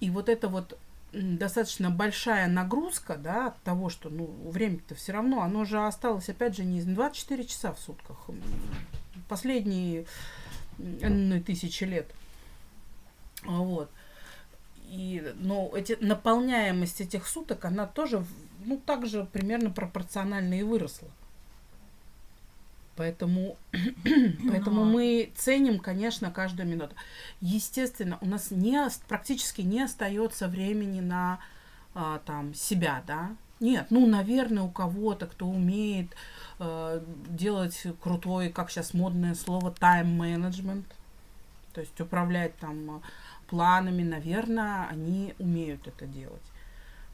И 0.00 0.10
вот 0.10 0.28
это 0.28 0.48
вот 0.48 0.78
достаточно 1.12 1.90
большая 1.90 2.48
нагрузка, 2.48 3.16
да, 3.16 3.48
от 3.48 3.62
того, 3.62 3.90
что, 3.90 4.08
ну, 4.08 4.26
время-то 4.50 4.94
все 4.94 5.12
равно, 5.12 5.42
оно 5.42 5.64
же 5.64 5.84
осталось, 5.84 6.28
опять 6.28 6.56
же, 6.56 6.64
не 6.64 6.82
24 6.82 7.44
часа 7.44 7.72
в 7.72 7.78
сутках, 7.78 8.30
последние 9.28 10.06
ну, 10.78 11.40
тысячи 11.42 11.84
лет. 11.84 12.10
Вот. 13.44 13.90
И, 14.88 15.32
но 15.36 15.70
эти, 15.74 15.96
наполняемость 16.00 17.00
этих 17.00 17.26
суток, 17.26 17.64
она 17.64 17.86
тоже, 17.86 18.24
ну, 18.64 18.78
также 18.78 19.24
примерно 19.24 19.70
пропорционально 19.70 20.54
и 20.58 20.62
выросла. 20.62 21.08
Поэтому, 22.96 23.56
поэтому 24.50 24.84
мы 24.84 25.32
ценим, 25.34 25.78
конечно, 25.78 26.30
каждую 26.30 26.68
минуту. 26.68 26.94
Естественно, 27.40 28.18
у 28.20 28.26
нас 28.26 28.50
не, 28.50 28.86
практически 29.08 29.62
не 29.62 29.82
остается 29.82 30.46
времени 30.46 31.00
на 31.00 31.38
а, 31.94 32.20
там, 32.26 32.54
себя, 32.54 33.02
да. 33.06 33.30
Нет, 33.60 33.86
ну, 33.90 34.06
наверное, 34.06 34.64
у 34.64 34.70
кого-то, 34.70 35.26
кто 35.26 35.46
умеет 35.46 36.08
э, 36.58 37.00
делать 37.28 37.80
крутой, 38.02 38.48
как 38.48 38.70
сейчас 38.70 38.92
модное 38.92 39.36
слово, 39.36 39.70
тайм-менеджмент, 39.70 40.86
то 41.72 41.80
есть 41.80 41.98
управлять 42.00 42.56
там 42.56 43.00
планами, 43.46 44.02
наверное, 44.02 44.88
они 44.88 45.34
умеют 45.38 45.86
это 45.86 46.06
делать. 46.06 46.42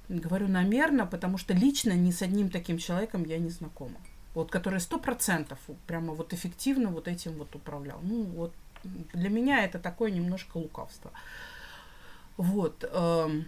Говорю, 0.08 0.48
наверное, 0.48 1.04
потому 1.04 1.36
что 1.36 1.52
лично 1.52 1.92
ни 1.92 2.12
с 2.12 2.22
одним 2.22 2.48
таким 2.48 2.78
человеком 2.78 3.24
я 3.24 3.36
не 3.36 3.50
знакома 3.50 3.98
вот 4.34 4.50
который 4.50 4.80
сто 4.80 4.98
процентов 4.98 5.58
прямо 5.86 6.14
вот 6.14 6.32
эффективно 6.32 6.90
вот 6.90 7.08
этим 7.08 7.32
вот 7.32 7.54
управлял. 7.54 7.98
Ну 8.02 8.24
вот 8.24 8.52
для 9.12 9.28
меня 9.28 9.64
это 9.64 9.78
такое 9.78 10.10
немножко 10.10 10.58
лукавство. 10.58 11.10
Вот. 12.36 12.84
Э, 12.90 13.42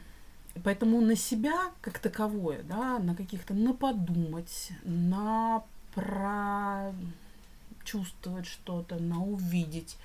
поэтому 0.64 1.00
на 1.00 1.16
себя 1.16 1.70
как 1.80 1.99
таковое, 1.99 2.62
да, 2.62 2.99
на 2.99 3.14
каких-то, 3.14 3.54
на 3.54 3.72
подумать, 3.72 4.72
на 4.82 5.62
прочувствовать 5.94 8.46
что-то, 8.46 8.96
на 8.96 9.22
увидеть. 9.22 9.96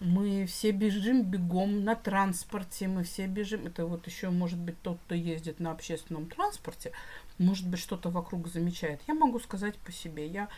Мы 0.00 0.46
все 0.46 0.70
бежим 0.70 1.22
бегом 1.22 1.84
на 1.84 1.94
транспорте, 1.94 2.88
мы 2.88 3.04
все 3.04 3.26
бежим. 3.26 3.66
Это 3.66 3.84
вот 3.84 4.06
еще 4.06 4.30
может 4.30 4.58
быть 4.58 4.80
тот, 4.82 4.98
кто 5.04 5.14
ездит 5.14 5.60
на 5.60 5.70
общественном 5.72 6.26
транспорте 6.26 6.92
может 7.40 7.66
быть, 7.66 7.80
что-то 7.80 8.10
вокруг 8.10 8.48
замечает. 8.48 9.00
Я 9.08 9.14
могу 9.14 9.40
сказать 9.40 9.76
по 9.78 9.90
себе. 9.90 10.26
Я 10.26 10.48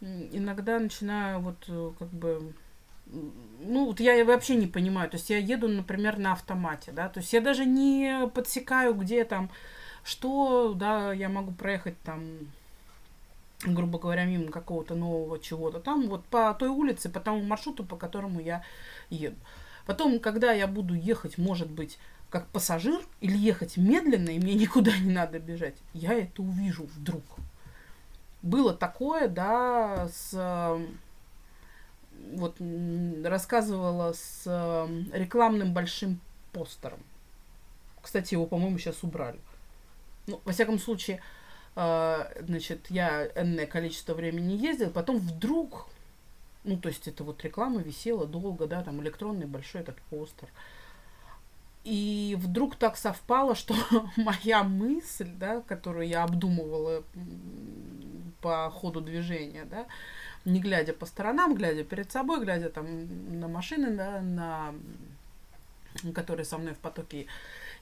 иногда 0.00 0.78
начинаю 0.78 1.40
вот 1.40 1.64
э, 1.68 1.92
как 1.98 2.08
бы 2.08 2.54
ну, 3.06 3.86
вот 3.86 3.98
я 3.98 4.24
вообще 4.24 4.54
не 4.54 4.68
понимаю. 4.68 5.10
То 5.10 5.16
есть 5.16 5.28
я 5.30 5.38
еду, 5.38 5.68
например, 5.68 6.18
на 6.18 6.32
автомате, 6.32 6.92
да, 6.92 7.08
то 7.08 7.18
есть 7.18 7.32
я 7.32 7.40
даже 7.40 7.66
не 7.66 8.28
подсекаю, 8.32 8.94
где 8.94 9.24
там, 9.24 9.50
что, 10.04 10.74
да, 10.74 11.12
я 11.12 11.28
могу 11.28 11.50
проехать 11.50 12.00
там, 12.02 12.22
грубо 13.64 13.98
говоря, 13.98 14.24
мимо 14.24 14.50
какого-то 14.50 14.94
нового 14.94 15.38
чего-то 15.38 15.80
там, 15.80 16.08
вот 16.08 16.24
по 16.26 16.52
той 16.54 16.68
улице, 16.68 17.08
по 17.10 17.20
тому 17.20 17.42
маршруту, 17.42 17.84
по 17.84 17.96
которому 17.96 18.40
я 18.40 18.64
еду. 19.10 19.36
Потом, 19.86 20.20
когда 20.20 20.52
я 20.52 20.66
буду 20.66 20.94
ехать, 20.94 21.38
может 21.38 21.70
быть, 21.70 21.98
как 22.30 22.46
пассажир 22.48 23.00
или 23.20 23.36
ехать 23.36 23.76
медленно, 23.76 24.30
и 24.30 24.38
мне 24.38 24.54
никуда 24.54 24.96
не 24.96 25.12
надо 25.12 25.38
бежать, 25.38 25.74
я 25.92 26.12
это 26.14 26.42
увижу 26.42 26.88
вдруг. 26.94 27.24
Было 28.42 28.72
такое, 28.72 29.28
да, 29.28 30.08
с 30.08 30.78
вот 32.32 32.56
рассказывала 33.24 34.12
с 34.12 34.44
рекламным 35.12 35.72
большим 35.72 36.20
постером. 36.52 37.00
Кстати, 38.00 38.34
его, 38.34 38.46
по-моему, 38.46 38.78
сейчас 38.78 39.02
убрали. 39.02 39.38
Ну, 40.26 40.40
во 40.44 40.52
всяком 40.52 40.78
случае, 40.78 41.20
значит, 41.74 42.86
я 42.90 43.26
энное 43.34 43.66
количество 43.66 44.14
времени 44.14 44.52
ездил, 44.52 44.90
потом 44.90 45.18
вдруг, 45.18 45.88
ну, 46.64 46.76
то 46.76 46.88
есть 46.88 47.06
это 47.08 47.24
вот 47.24 47.42
реклама 47.44 47.80
висела 47.80 48.26
долго, 48.26 48.66
да, 48.66 48.82
там 48.82 49.00
электронный 49.02 49.46
большой 49.46 49.82
этот 49.82 49.96
постер. 50.02 50.48
И 51.84 52.36
вдруг 52.38 52.76
так 52.76 52.96
совпало, 52.96 53.54
что 53.54 53.74
моя 54.16 54.62
мысль, 54.62 55.30
да, 55.38 55.62
которую 55.62 56.06
я 56.06 56.24
обдумывала 56.24 57.02
по 58.40 58.70
ходу 58.70 59.00
движения, 59.00 59.64
да, 59.64 59.86
не 60.44 60.60
глядя 60.60 60.92
по 60.92 61.06
сторонам, 61.06 61.54
глядя 61.54 61.84
перед 61.84 62.10
собой, 62.10 62.40
глядя 62.40 62.70
там 62.70 63.40
на 63.40 63.48
машины, 63.48 63.96
да, 63.96 64.20
на 64.20 64.74
которые 66.14 66.44
со 66.44 66.58
мной 66.58 66.74
в 66.74 66.78
потоке 66.78 67.26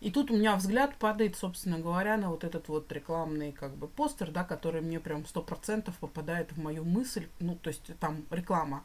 и 0.00 0.10
тут 0.10 0.30
у 0.30 0.36
меня 0.36 0.54
взгляд 0.54 0.94
падает, 0.96 1.36
собственно 1.36 1.78
говоря, 1.78 2.16
на 2.16 2.30
вот 2.30 2.44
этот 2.44 2.68
вот 2.68 2.90
рекламный 2.92 3.50
как 3.50 3.74
бы 3.74 3.88
постер, 3.88 4.30
да, 4.30 4.44
который 4.44 4.80
мне 4.80 5.00
прям 5.00 5.26
сто 5.26 5.42
процентов 5.42 5.96
попадает 5.96 6.52
в 6.52 6.60
мою 6.60 6.84
мысль. 6.84 7.26
Ну, 7.40 7.56
то 7.56 7.68
есть 7.68 7.90
там 7.98 8.24
реклама 8.30 8.84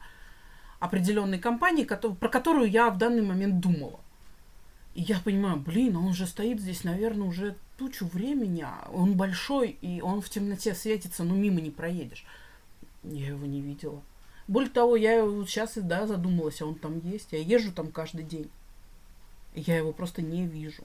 определенной 0.80 1.38
компании, 1.38 1.84
про 1.84 2.28
которую 2.28 2.68
я 2.68 2.90
в 2.90 2.98
данный 2.98 3.22
момент 3.22 3.60
думала. 3.60 4.00
И 4.94 5.02
я 5.02 5.18
понимаю, 5.18 5.56
блин, 5.56 5.96
он 5.96 6.14
же 6.14 6.26
стоит 6.26 6.60
здесь, 6.60 6.84
наверное, 6.84 7.28
уже 7.28 7.56
тучу 7.78 8.06
времени, 8.06 8.62
а 8.62 8.88
он 8.92 9.16
большой, 9.16 9.70
и 9.80 10.00
он 10.00 10.20
в 10.20 10.28
темноте 10.28 10.74
светится, 10.74 11.24
но 11.24 11.34
мимо 11.34 11.60
не 11.60 11.70
проедешь. 11.70 12.24
Я 13.04 13.28
его 13.28 13.46
не 13.46 13.60
видела. 13.60 14.02
Более 14.46 14.70
того, 14.70 14.96
я 14.96 15.24
вот 15.24 15.48
сейчас, 15.48 15.72
да, 15.76 16.06
задумалась, 16.06 16.60
а 16.60 16.66
он 16.66 16.74
там 16.74 17.00
есть. 17.00 17.32
Я 17.32 17.38
езжу 17.38 17.72
там 17.72 17.90
каждый 17.90 18.24
день. 18.24 18.50
Я 19.54 19.76
его 19.76 19.92
просто 19.92 20.22
не 20.22 20.46
вижу. 20.46 20.82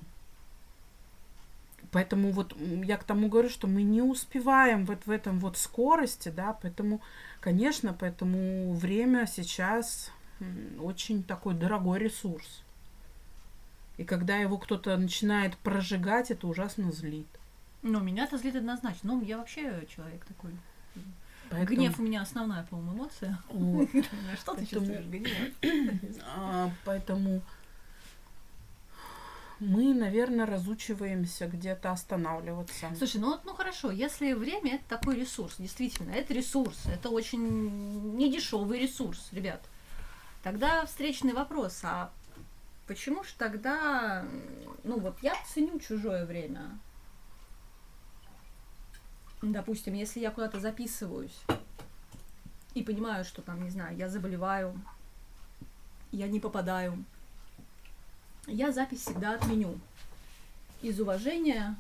Поэтому 1.92 2.32
вот 2.32 2.56
я 2.84 2.98
к 2.98 3.04
тому 3.04 3.30
говорю, 3.30 3.50
что 3.50 3.68
мы 3.68 3.82
не 3.82 4.02
успеваем 4.02 4.86
вот 4.86 5.06
в 5.06 5.12
этом 5.12 5.40
вот 5.40 5.58
скорости, 5.58 6.30
да, 6.30 6.58
поэтому, 6.62 7.02
конечно, 7.40 7.94
поэтому 7.94 8.74
время 8.74 9.26
сейчас 9.26 10.12
очень 10.80 11.24
такой 11.24 11.56
дорогой 11.56 12.00
ресурс. 12.00 12.64
И 13.98 14.06
когда 14.06 14.38
его 14.38 14.58
кто-то 14.58 14.96
начинает 14.96 15.58
прожигать, 15.58 16.32
это 16.32 16.48
ужасно 16.48 16.92
злит. 16.92 17.28
Ну, 17.82 18.00
меня 18.00 18.26
это 18.26 18.38
злит 18.38 18.56
однозначно. 18.56 19.14
Ну, 19.14 19.24
я 19.24 19.38
вообще 19.38 19.86
человек 19.94 20.24
такой. 20.26 20.52
Поэтому... 21.50 21.76
Гнев 21.76 22.00
у 22.00 22.04
меня 22.04 22.22
основная, 22.22 22.64
по-моему, 22.64 22.94
эмоция. 22.94 23.40
Вот. 23.50 23.90
Что 24.40 24.56
ты 24.56 24.66
чувствуешь? 24.66 25.06
Гнев. 25.06 25.34
А, 26.26 26.72
поэтому 26.86 27.42
мы, 29.60 29.94
наверное, 29.94 30.46
разучиваемся 30.46 31.48
где-то 31.48 31.92
останавливаться. 31.92 32.92
Слушай, 32.98 33.20
ну 33.20 33.32
вот, 33.32 33.44
ну 33.46 33.54
хорошо, 33.54 33.92
если 33.92 34.34
время 34.34 34.76
это 34.76 34.86
такой 34.88 35.16
ресурс, 35.16 35.56
действительно, 35.58 36.12
это 36.12 36.34
ресурс, 36.34 36.86
это 36.86 37.10
очень 37.10 38.16
недешевый 38.16 38.80
ресурс, 38.80 39.30
ребят. 39.32 39.62
Тогда 40.44 40.86
встречный 40.86 41.34
вопрос, 41.34 41.82
а 41.84 42.12
почему 42.88 43.24
же 43.24 43.32
тогда, 43.38 44.26
ну 44.84 45.00
вот 45.00 45.18
я 45.22 45.36
ценю 45.54 45.80
чужое 45.80 46.26
время. 46.26 46.80
Допустим, 49.42 49.94
если 49.94 50.20
я 50.20 50.32
куда-то 50.32 50.60
записываюсь 50.60 51.38
и 52.74 52.84
понимаю, 52.84 53.26
что 53.26 53.42
там, 53.42 53.64
не 53.64 53.70
знаю, 53.70 53.98
я 53.98 54.10
заболеваю, 54.10 54.80
я 56.12 56.28
не 56.28 56.40
попадаю, 56.40 57.04
я 58.48 58.72
запись 58.72 59.02
всегда 59.02 59.36
отменю. 59.36 59.78
Из 60.82 61.00
уважения, 61.00 61.76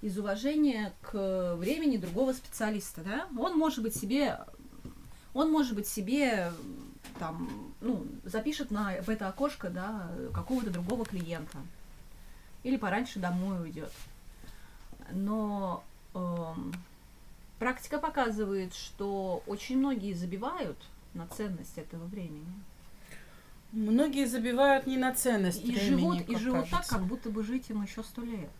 из 0.00 0.18
уважения 0.18 0.92
к 1.02 1.56
времени 1.56 1.96
другого 1.96 2.32
специалиста, 2.32 3.02
да? 3.02 3.28
Он 3.38 3.56
может 3.56 3.82
быть 3.82 3.96
себе, 3.96 4.38
он 5.34 5.50
может 5.50 5.74
быть 5.74 5.88
себе 5.88 6.52
там, 7.18 7.74
ну, 7.80 8.06
запишет 8.24 8.70
на, 8.70 9.00
в 9.02 9.08
это 9.08 9.28
окошко, 9.28 9.70
да, 9.70 10.10
какого-то 10.32 10.70
другого 10.70 11.04
клиента. 11.04 11.58
Или 12.62 12.76
пораньше 12.76 13.18
домой 13.18 13.60
уйдет. 13.60 13.92
Но 15.10 15.82
э, 16.14 16.54
практика 17.58 17.98
показывает, 17.98 18.74
что 18.74 19.42
очень 19.46 19.78
многие 19.78 20.14
забивают 20.14 20.78
на 21.14 21.26
ценность 21.26 21.76
этого 21.76 22.04
времени. 22.04 22.46
Многие 23.72 24.26
забивают 24.26 24.86
не 24.86 24.98
на 24.98 25.14
ценность 25.14 25.64
и 25.64 25.72
времени, 25.72 25.88
живут, 25.88 26.28
и 26.28 26.36
живут 26.36 26.70
так, 26.70 26.86
как 26.86 27.04
будто 27.04 27.30
бы 27.30 27.42
жить 27.42 27.70
им 27.70 27.82
еще 27.82 28.02
сто 28.02 28.22
лет. 28.22 28.50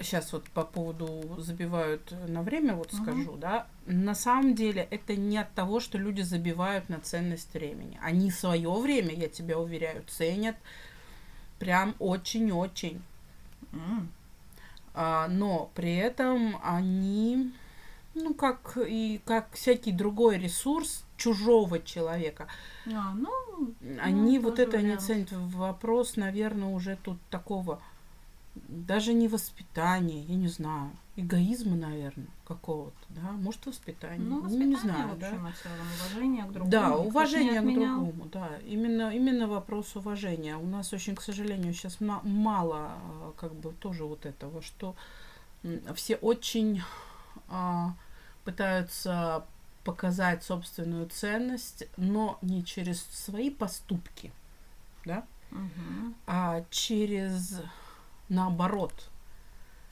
Сейчас 0.00 0.32
вот 0.32 0.48
по 0.50 0.62
поводу 0.62 1.36
забивают 1.38 2.14
на 2.28 2.42
время, 2.42 2.74
вот 2.74 2.92
угу. 2.92 3.02
скажу, 3.02 3.36
да. 3.36 3.66
На 3.86 4.14
самом 4.14 4.54
деле 4.54 4.86
это 4.90 5.16
не 5.16 5.38
от 5.38 5.52
того, 5.54 5.80
что 5.80 5.98
люди 5.98 6.20
забивают 6.20 6.88
на 6.88 7.00
ценность 7.00 7.52
времени. 7.54 7.98
Они 8.02 8.30
свое 8.30 8.70
время, 8.70 9.14
я 9.14 9.28
тебя 9.28 9.58
уверяю, 9.58 10.04
ценят 10.06 10.56
прям 11.58 11.94
очень-очень. 11.98 13.02
Mm. 13.72 14.06
А, 14.94 15.28
но 15.28 15.70
при 15.74 15.96
этом 15.96 16.58
они, 16.62 17.52
ну 18.14 18.34
как 18.34 18.76
и 18.76 19.20
как 19.24 19.52
всякий 19.54 19.92
другой 19.92 20.38
ресурс, 20.38 21.04
чужого 21.18 21.80
человека. 21.80 22.46
А, 22.86 23.12
ну, 23.14 23.74
они 24.00 24.38
ну, 24.38 24.44
вот 24.44 24.58
это 24.58 24.78
вариант. 24.78 25.02
не 25.02 25.06
ценят. 25.06 25.32
Вопрос, 25.32 26.16
наверное, 26.16 26.68
уже 26.68 26.96
тут 27.02 27.18
такого 27.28 27.80
даже 28.66 29.12
не 29.12 29.28
воспитания, 29.28 30.22
я 30.22 30.34
не 30.34 30.48
знаю, 30.48 30.90
эгоизма, 31.16 31.76
наверное, 31.76 32.28
какого-то, 32.46 32.96
да, 33.10 33.32
может 33.32 33.66
воспитание, 33.66 34.18
ну, 34.18 34.40
воспитание, 34.40 34.66
ну 34.66 34.70
не 34.70 34.76
знаю, 34.76 35.08
в 35.08 35.12
общем, 35.12 35.44
да. 35.44 35.52
Целом, 35.62 35.86
уважение 36.00 36.44
к 36.44 36.52
другому. 36.52 36.70
Да, 36.70 36.96
уважение 36.96 37.60
к 37.60 37.64
другому, 37.64 38.24
да, 38.32 38.50
именно 38.66 39.14
именно 39.14 39.46
вопрос 39.46 39.94
уважения. 39.96 40.56
У 40.56 40.66
нас 40.66 40.92
очень, 40.92 41.14
к 41.14 41.22
сожалению, 41.22 41.72
сейчас 41.72 41.98
мало, 42.00 42.90
а, 42.90 43.32
как 43.36 43.54
бы 43.54 43.72
тоже 43.72 44.04
вот 44.04 44.26
этого, 44.26 44.62
что 44.62 44.94
все 45.94 46.16
очень 46.16 46.82
а, 47.48 47.94
пытаются 48.44 49.44
показать 49.88 50.44
собственную 50.44 51.08
ценность, 51.08 51.84
но 51.96 52.38
не 52.42 52.62
через 52.62 53.02
свои 53.04 53.48
поступки, 53.48 54.30
да, 55.06 55.24
угу. 55.50 56.14
а 56.26 56.62
через 56.68 57.62
наоборот. 58.28 59.08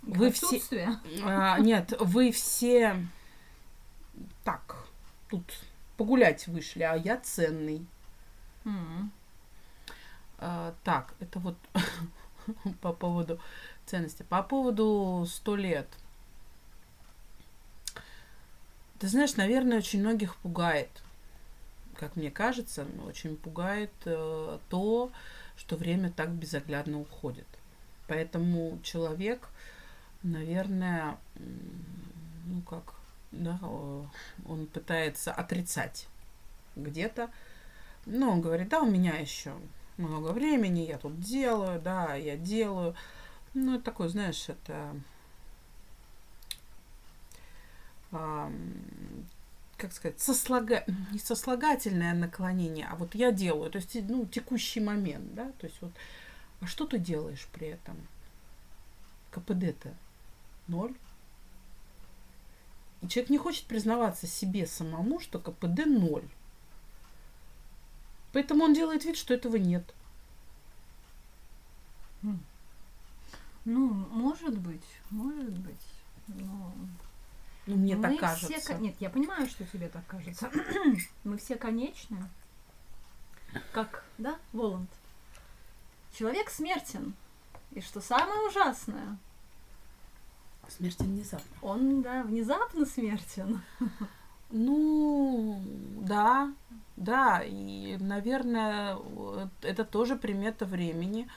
Вы 0.03 0.31
все, 0.33 1.01
а, 1.25 1.59
нет, 1.61 1.95
вы 1.99 2.31
все 2.31 3.07
так 4.45 4.87
тут 5.31 5.43
погулять 5.97 6.47
вышли, 6.47 6.83
а 6.83 6.95
я 6.95 7.17
ценный. 7.17 7.87
Mm. 8.65 9.09
А, 10.39 10.75
так, 10.85 11.15
это 11.21 11.39
вот 11.39 11.57
по 12.83 12.93
поводу 12.93 13.41
ценности. 13.87 14.25
По 14.25 14.43
поводу 14.43 15.25
сто 15.27 15.57
лет. 15.57 15.89
Ты 18.99 19.09
знаешь, 19.09 19.37
наверное, 19.37 19.79
очень 19.79 20.01
многих 20.01 20.37
пугает, 20.37 20.89
как 21.97 22.17
мне 22.17 22.31
кажется, 22.31 22.87
очень 23.07 23.37
пугает 23.37 23.93
э, 24.05 24.59
то, 24.69 25.11
что 25.57 25.77
время 25.77 26.11
так 26.11 26.31
безоглядно 26.31 27.01
уходит. 27.01 27.47
Поэтому 28.09 28.79
человек, 28.83 29.49
наверное, 30.23 31.19
ну 32.47 32.63
как, 32.63 32.95
да, 33.33 33.59
он 34.47 34.67
пытается 34.67 35.33
отрицать 35.33 36.07
где-то. 36.77 37.31
Но 38.07 38.31
он 38.31 38.41
говорит, 38.41 38.69
да, 38.69 38.81
у 38.81 38.91
меня 38.91 39.19
еще 39.19 39.53
много 39.97 40.33
времени, 40.33 40.81
я 40.81 40.99
тут 40.99 41.21
делаю, 41.21 41.81
да, 41.81 42.15
я 42.15 42.37
делаю. 42.37 42.95
Ну, 43.55 43.75
это 43.75 43.85
такой, 43.85 44.09
знаешь, 44.09 44.49
это 44.49 44.95
как 49.77 49.93
сказать, 49.93 50.21
сослага... 50.21 50.85
не 51.13 51.19
сослагательное 51.19 52.15
наклонение, 52.15 52.87
а 52.91 52.97
вот 52.97 53.15
я 53.15 53.31
делаю, 53.33 53.71
то 53.71 53.79
есть, 53.79 53.95
ну, 54.09 54.27
текущий 54.27 54.81
момент, 54.81 55.35
да, 55.35 55.53
то 55.59 55.67
есть 55.67 55.81
вот, 55.81 55.93
а 56.61 56.67
что 56.67 56.87
ты 56.87 56.99
делаешь 56.99 57.49
при 57.53 57.69
этом? 57.69 57.97
КПД-то 59.31 59.95
ноль. 60.69 60.95
И 63.03 63.09
человек 63.09 63.31
не 63.31 63.39
хочет 63.39 63.67
признаваться 63.67 64.27
себе 64.27 64.67
самому, 64.67 65.21
что 65.21 65.39
КПД 65.39 65.85
ноль. 65.85 66.27
Поэтому 68.33 68.65
он 68.65 68.75
делает 68.75 69.05
вид, 69.05 69.17
что 69.17 69.35
этого 69.35 69.57
нет. 69.57 69.95
Ну, 73.65 73.89
может 74.11 74.59
быть, 74.59 74.85
может 75.11 75.53
быть. 75.59 75.75
Но 76.29 76.73
ну, 77.67 77.77
мне 77.77 77.97
Мы 77.97 78.03
так 78.03 78.19
кажется. 78.19 78.61
Все, 78.61 78.79
нет, 78.79 78.95
я 79.01 79.11
понимаю, 79.11 79.49
что 79.49 79.65
тебе 79.65 79.89
так 79.89 80.07
кажется. 80.07 80.51
Мы 81.25 81.37
все 81.39 81.57
конечны. 81.57 82.19
Как, 83.73 84.05
да, 84.19 84.37
Воланд? 84.53 84.91
Человек 86.13 86.51
смертен. 86.51 87.15
И 87.73 87.81
что 87.81 88.01
самое 88.01 88.49
ужасное, 88.49 89.19
Смертен 90.69 91.07
внезапно. 91.07 91.57
Он, 91.63 92.03
да, 92.03 92.23
внезапно 92.23 92.87
смертен. 92.87 93.63
Ну, 94.51 95.61
да, 96.03 96.55
да, 96.95 97.43
и, 97.45 97.97
наверное, 97.99 98.97
это 99.61 99.85
тоже 99.85 100.15
примета 100.15 100.65
времени. 100.67 101.29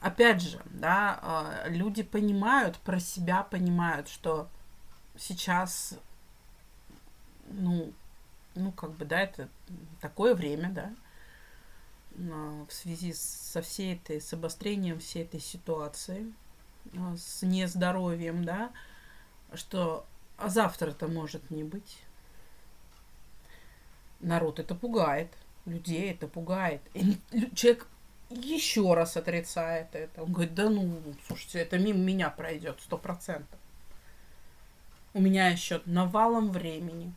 Опять 0.00 0.42
же, 0.42 0.60
да, 0.64 1.16
а, 1.22 1.68
люди 1.68 2.02
понимают, 2.02 2.76
про 2.78 2.98
себя 2.98 3.44
понимают, 3.44 4.08
что 4.08 4.48
сейчас, 5.16 5.98
ну, 7.48 7.92
ну, 8.54 8.72
как 8.72 8.92
бы, 8.92 9.04
да, 9.04 9.20
это 9.20 9.48
такое 10.00 10.34
время, 10.34 10.70
да, 10.70 10.94
в 12.16 12.72
связи 12.72 13.12
со 13.12 13.60
всей 13.62 13.96
этой, 13.96 14.20
с 14.20 14.32
обострением 14.32 15.00
всей 15.00 15.24
этой 15.24 15.40
ситуации, 15.40 16.32
а, 16.96 17.16
с 17.16 17.42
нездоровьем, 17.42 18.44
да, 18.44 18.70
что 19.54 20.06
а 20.36 20.48
завтра-то 20.48 21.08
может 21.08 21.50
не 21.50 21.64
быть. 21.64 21.98
Народ 24.20 24.58
это 24.58 24.74
пугает, 24.74 25.28
людей 25.64 26.10
это 26.10 26.26
пугает. 26.26 26.80
И 26.94 27.18
человек 27.54 27.86
еще 28.30 28.94
раз 28.94 29.16
отрицает 29.16 29.94
это. 29.94 30.22
Он 30.22 30.32
говорит, 30.32 30.54
да 30.54 30.68
ну, 30.68 31.00
слушайте, 31.26 31.60
это 31.60 31.78
мимо 31.78 31.98
меня 31.98 32.30
пройдет, 32.30 32.80
сто 32.80 32.98
процентов. 32.98 33.58
У 35.14 35.20
меня 35.20 35.48
еще 35.48 35.80
навалом 35.86 36.50
времени. 36.50 37.12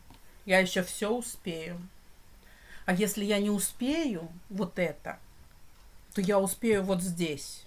Я 0.46 0.60
еще 0.60 0.82
все 0.82 1.10
успею. 1.10 1.80
А 2.86 2.94
если 2.94 3.24
я 3.24 3.38
не 3.38 3.50
успею 3.50 4.28
вот 4.48 4.78
это, 4.78 5.18
то 6.14 6.20
я 6.20 6.38
успею 6.38 6.84
вот 6.84 7.02
здесь. 7.02 7.66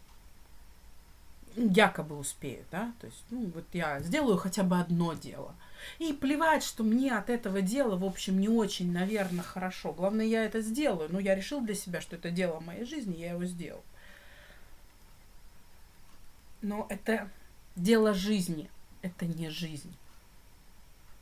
Якобы 1.55 2.17
успею, 2.17 2.63
да? 2.71 2.93
То 3.01 3.07
есть, 3.07 3.23
ну, 3.29 3.51
вот 3.53 3.65
я 3.73 3.99
сделаю 3.99 4.37
хотя 4.37 4.63
бы 4.63 4.79
одно 4.79 5.13
дело. 5.13 5.53
И 5.99 6.13
плевать, 6.13 6.63
что 6.63 6.83
мне 6.83 7.15
от 7.15 7.29
этого 7.29 7.61
дела, 7.61 7.97
в 7.97 8.05
общем, 8.05 8.39
не 8.39 8.47
очень, 8.47 8.91
наверное, 8.91 9.43
хорошо. 9.43 9.91
Главное, 9.91 10.25
я 10.25 10.45
это 10.45 10.61
сделаю. 10.61 11.09
Но 11.11 11.19
я 11.19 11.35
решил 11.35 11.59
для 11.61 11.75
себя, 11.75 11.99
что 11.99 12.15
это 12.15 12.31
дело 12.31 12.61
моей 12.61 12.85
жизни, 12.85 13.17
я 13.17 13.31
его 13.31 13.43
сделал. 13.45 13.83
Но 16.61 16.87
это 16.89 17.29
дело 17.75 18.13
жизни. 18.13 18.69
Это 19.01 19.25
не 19.25 19.49
жизнь, 19.49 19.93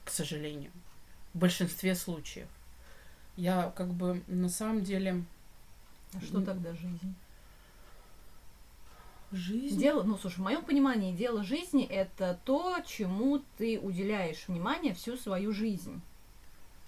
к 0.10 0.12
сожалению. 0.12 0.72
В 1.36 1.38
большинстве 1.38 1.94
случаев. 1.94 2.48
Я 3.38 3.72
как 3.76 3.94
бы 3.94 4.24
на 4.28 4.50
самом 4.50 4.84
деле... 4.84 5.24
А 6.14 6.22
что 6.22 6.42
тогда 6.42 6.74
жизнь? 6.74 7.14
Жизнь? 9.32 9.80
Дело, 9.80 10.02
ну, 10.02 10.18
слушай, 10.18 10.38
в 10.38 10.42
моем 10.44 10.64
понимании 10.64 11.16
дело 11.16 11.44
жизни– 11.44 11.86
это 11.90 12.40
то, 12.44 12.78
чему 12.88 13.44
ты 13.60 13.80
уделяешь 13.80 14.48
внимание 14.48 14.96
всю 14.96 15.16
свою 15.16 15.54
жизнь. 15.54 16.02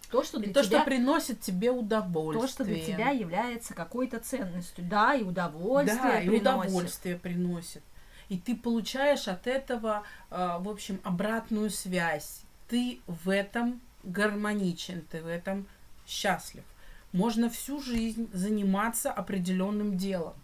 То, 0.10 0.24
что, 0.24 0.40
для 0.40 0.52
то, 0.52 0.64
тебя, 0.64 0.80
что 0.80 0.86
приносит 0.86 1.40
тебе 1.42 1.70
удовольствие. 1.70 2.48
То, 2.48 2.52
что 2.52 2.64
для 2.66 2.84
тебя 2.84 3.12
является 3.12 3.76
какой-то 3.76 4.20
ценностью. 4.20 4.84
Да, 4.90 5.14
и 5.14 5.22
удовольствие 5.22 6.02
Да, 6.02 6.18
приносит. 6.18 6.34
и 6.34 6.42
удовольствие 6.42 7.16
приносит. 7.18 7.84
И 8.30 8.40
ты 8.40 8.56
получаешь 8.56 9.28
от 9.28 9.46
этого, 9.46 10.02
а, 10.32 10.58
в 10.58 10.68
общем, 10.68 11.00
обратную 11.04 11.70
связь. 11.70 12.42
Ты 12.72 13.02
в 13.06 13.30
этом 13.30 13.82
гармоничен, 14.04 15.02
ты 15.12 15.22
в 15.22 15.28
этом 15.28 15.68
счастлив. 16.08 16.64
Можно 17.12 17.50
всю 17.50 17.82
жизнь 17.82 18.30
заниматься 18.32 19.12
определенным 19.12 19.98
делом. 19.98 20.36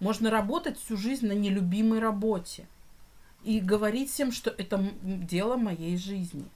Можно 0.00 0.30
работать 0.30 0.78
всю 0.78 0.96
жизнь 0.96 1.26
на 1.26 1.32
нелюбимой 1.32 1.98
работе 1.98 2.66
и 3.44 3.60
говорить 3.60 4.10
всем, 4.10 4.32
что 4.32 4.48
это 4.56 4.82
дело 5.02 5.58
моей 5.58 5.98
жизни. 5.98 6.46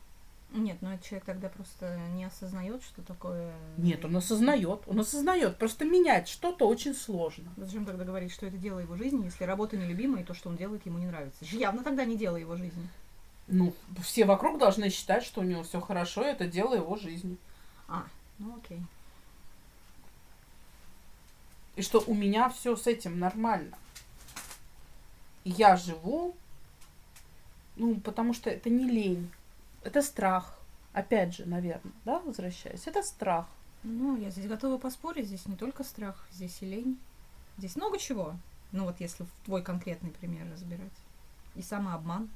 Нет, 0.55 0.79
ну 0.81 0.89
человек 1.07 1.27
тогда 1.27 1.51
просто 1.51 2.01
не 2.15 2.25
осознает, 2.25 2.83
что 2.83 3.03
такое. 3.03 3.53
Нет, 3.77 4.07
он 4.07 4.17
осознает, 4.17 4.85
он 4.87 5.01
осознает. 5.01 5.59
Просто 5.59 5.85
менять 5.85 6.29
что-то 6.29 6.67
очень 6.67 6.95
сложно. 6.95 7.53
Зачем 7.59 7.85
тогда 7.85 8.05
говорить, 8.05 8.33
что 8.33 8.47
это 8.47 8.57
дело 8.57 8.79
его 8.79 8.97
жизни, 8.97 9.25
если 9.25 9.45
работа 9.45 9.77
нелюбимая 9.77 10.23
и 10.23 10.25
то, 10.25 10.33
что 10.33 10.49
он 10.49 10.57
делает, 10.57 10.87
ему 10.87 10.97
не 10.97 11.09
нравится? 11.09 11.45
Явно 11.45 11.85
тогда 11.85 12.07
не 12.07 12.17
дело 12.17 12.39
его 12.39 12.57
жизни. 12.57 12.89
Ну, 13.49 13.73
все 14.03 14.25
вокруг 14.25 14.59
должны 14.59 14.91
считать, 14.91 15.25
что 15.25 15.41
у 15.41 15.45
него 15.45 15.63
все 15.63 15.81
хорошо, 15.81 16.23
и 16.23 16.33
это 16.33 16.47
дело 16.47 16.75
его 16.75 16.97
жизни. 16.97 17.37
А, 17.89 18.05
ну 18.39 18.57
окей. 18.57 18.81
И 21.77 21.83
что 21.83 22.03
у 22.07 22.15
меня 22.15 22.49
все 22.49 22.75
с 22.75 22.87
этим 22.87 23.19
нормально. 23.19 23.77
Я 25.45 25.77
живу, 25.77 26.35
ну, 27.77 27.95
потому 28.01 28.35
что 28.35 28.51
это 28.51 28.69
не 28.69 28.85
лень, 28.85 29.31
это 29.85 30.03
страх. 30.03 30.59
Опять 30.93 31.37
же, 31.37 31.45
наверное, 31.47 31.93
да, 32.05 32.19
возвращаясь, 32.21 32.87
это 32.87 33.03
страх. 33.03 33.47
Ну, 33.85 34.17
я 34.17 34.31
здесь 34.31 34.47
готова 34.47 34.79
поспорить, 34.79 35.27
здесь 35.27 35.47
не 35.47 35.55
только 35.55 35.85
страх, 35.85 36.27
здесь 36.33 36.57
и 36.63 36.67
лень. 36.67 36.99
Здесь 37.59 37.77
много 37.77 37.99
чего. 37.99 38.35
Ну, 38.73 38.85
вот 38.85 38.99
если 39.01 39.25
в 39.25 39.31
твой 39.45 39.63
конкретный 39.63 40.11
пример 40.11 40.51
разбирать. 40.53 40.91
И 41.55 41.63
самообман. 41.63 42.29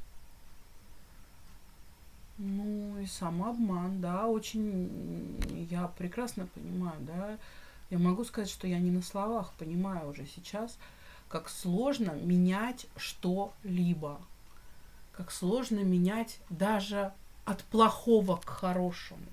Ну 2.43 2.99
и 2.99 3.05
самообман, 3.05 4.01
да, 4.01 4.27
очень 4.27 5.37
я 5.71 5.89
прекрасно 5.89 6.47
понимаю, 6.47 6.97
да. 7.01 7.37
Я 7.91 7.99
могу 7.99 8.25
сказать, 8.25 8.49
что 8.49 8.67
я 8.67 8.79
не 8.79 8.91
на 8.91 9.03
словах 9.03 9.53
понимаю 9.59 10.09
уже 10.09 10.25
сейчас, 10.25 10.79
как 11.29 11.51
сложно 11.51 12.13
менять 12.13 12.87
что-либо. 12.97 14.19
Как 15.13 15.31
сложно 15.31 15.81
менять 15.81 16.41
даже 16.49 17.13
от 17.45 17.63
плохого 17.65 18.37
к 18.37 18.49
хорошему. 18.49 19.27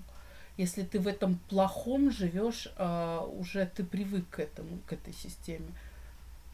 Если 0.58 0.82
ты 0.82 1.00
в 1.00 1.06
этом 1.06 1.38
плохом 1.48 2.10
живешь, 2.10 2.68
э, 2.76 3.20
уже 3.38 3.64
ты 3.74 3.84
привык 3.84 4.28
к 4.28 4.40
этому, 4.40 4.80
к 4.86 4.92
этой 4.92 5.14
системе. 5.14 5.68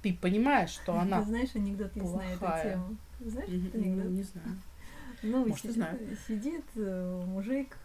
Ты 0.03 0.15
понимаешь, 0.15 0.71
что 0.71 0.97
она. 1.01 1.21
Ты 1.21 1.27
знаешь 1.27 1.55
анекдот 1.55 1.91
плохая. 1.93 2.29
на 2.29 2.47
эту 2.47 2.69
тему? 2.69 2.97
Знаешь 3.19 3.49
mm-hmm. 3.49 3.75
анекдот? 3.75 4.11
Не 4.13 4.23
знаю. 4.23 4.59
Ну, 5.25 5.47
Может, 5.47 5.63
сидит, 5.63 5.75
знаю. 5.77 6.19
сидит 6.29 6.65
э, 6.77 7.25
мужик, 7.27 7.79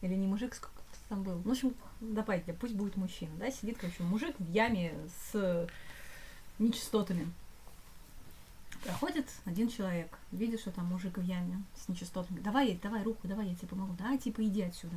или 0.00 0.14
не 0.14 0.26
мужик, 0.26 0.52
сколько 0.54 0.82
там 1.08 1.22
был. 1.22 1.36
Ну, 1.36 1.42
в 1.42 1.52
общем, 1.52 1.74
давайте, 2.00 2.52
пусть 2.52 2.74
будет 2.74 2.96
мужчина, 2.96 3.30
да, 3.38 3.50
сидит, 3.52 3.78
короче, 3.78 4.02
мужик 4.02 4.34
в 4.36 4.50
яме 4.50 4.92
с 5.32 5.68
нечистотами. 6.58 7.32
Проходит 8.82 9.28
один 9.44 9.68
человек, 9.68 10.18
видит, 10.32 10.60
что 10.60 10.72
там 10.72 10.86
мужик 10.86 11.18
в 11.18 11.22
яме 11.22 11.62
с 11.76 11.88
нечистотами. 11.88 12.40
Давай, 12.40 12.78
давай 12.82 13.04
руку, 13.04 13.28
давай, 13.28 13.48
я 13.48 13.54
тебе 13.54 13.68
помогу. 13.68 13.94
Да, 13.96 14.16
типа, 14.16 14.42
иди 14.42 14.62
отсюда. 14.62 14.96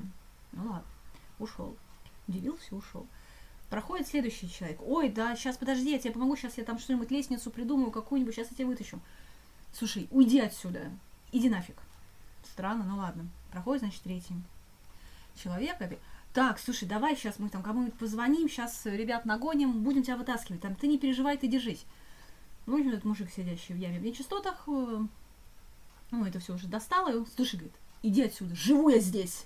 Ну 0.54 0.64
ладно, 0.64 0.84
ушел. 1.38 1.76
Удивился, 2.28 2.76
ушел. 2.76 3.06
Проходит 3.70 4.08
следующий 4.08 4.50
человек. 4.50 4.80
Ой, 4.82 5.10
да, 5.10 5.36
сейчас 5.36 5.58
подожди, 5.58 5.92
я 5.92 6.00
тебе 6.00 6.14
помогу, 6.14 6.36
сейчас 6.36 6.58
я 6.58 6.64
там 6.64 6.80
что-нибудь 6.80 7.12
лестницу 7.12 7.52
придумаю, 7.52 7.92
какую-нибудь, 7.92 8.34
сейчас 8.34 8.50
я 8.52 8.58
тебя 8.58 8.68
вытащу. 8.68 9.00
Слушай, 9.74 10.08
уйди 10.12 10.40
отсюда 10.40 10.92
иди 11.34 11.50
нафиг. 11.50 11.76
Странно, 12.54 12.86
ну 12.86 12.98
ладно. 12.98 13.28
Проходит, 13.52 13.82
значит, 13.82 14.02
третий 14.04 14.36
человек. 15.36 15.78
Так, 16.34 16.60
слушай, 16.60 16.88
давай 16.88 17.16
сейчас 17.16 17.38
мы 17.38 17.50
там 17.50 17.62
кому-нибудь 17.62 17.98
позвоним, 17.98 18.50
сейчас 18.50 18.86
ребят 18.86 19.26
нагоним, 19.26 19.84
будем 19.84 20.04
тебя 20.04 20.18
вытаскивать. 20.18 20.62
Там, 20.62 20.76
ты 20.76 20.88
не 20.88 20.98
переживай, 20.98 21.38
ты 21.38 21.48
держись. 21.48 21.86
Ну, 22.66 22.88
этот 22.88 23.04
мужик, 23.04 23.30
сидящий 23.30 23.76
в 23.76 23.78
яме 23.78 24.00
в 24.00 24.04
нечистотах, 24.04 24.64
э, 24.68 25.02
ну, 26.12 26.26
это 26.26 26.40
все 26.40 26.54
уже 26.56 26.68
достало, 26.68 27.12
и 27.12 27.16
он, 27.16 27.28
слушай, 27.36 27.56
говорит, 27.58 27.76
иди 28.02 28.24
отсюда, 28.24 28.56
живу 28.56 28.90
я 28.90 29.00
здесь. 29.00 29.46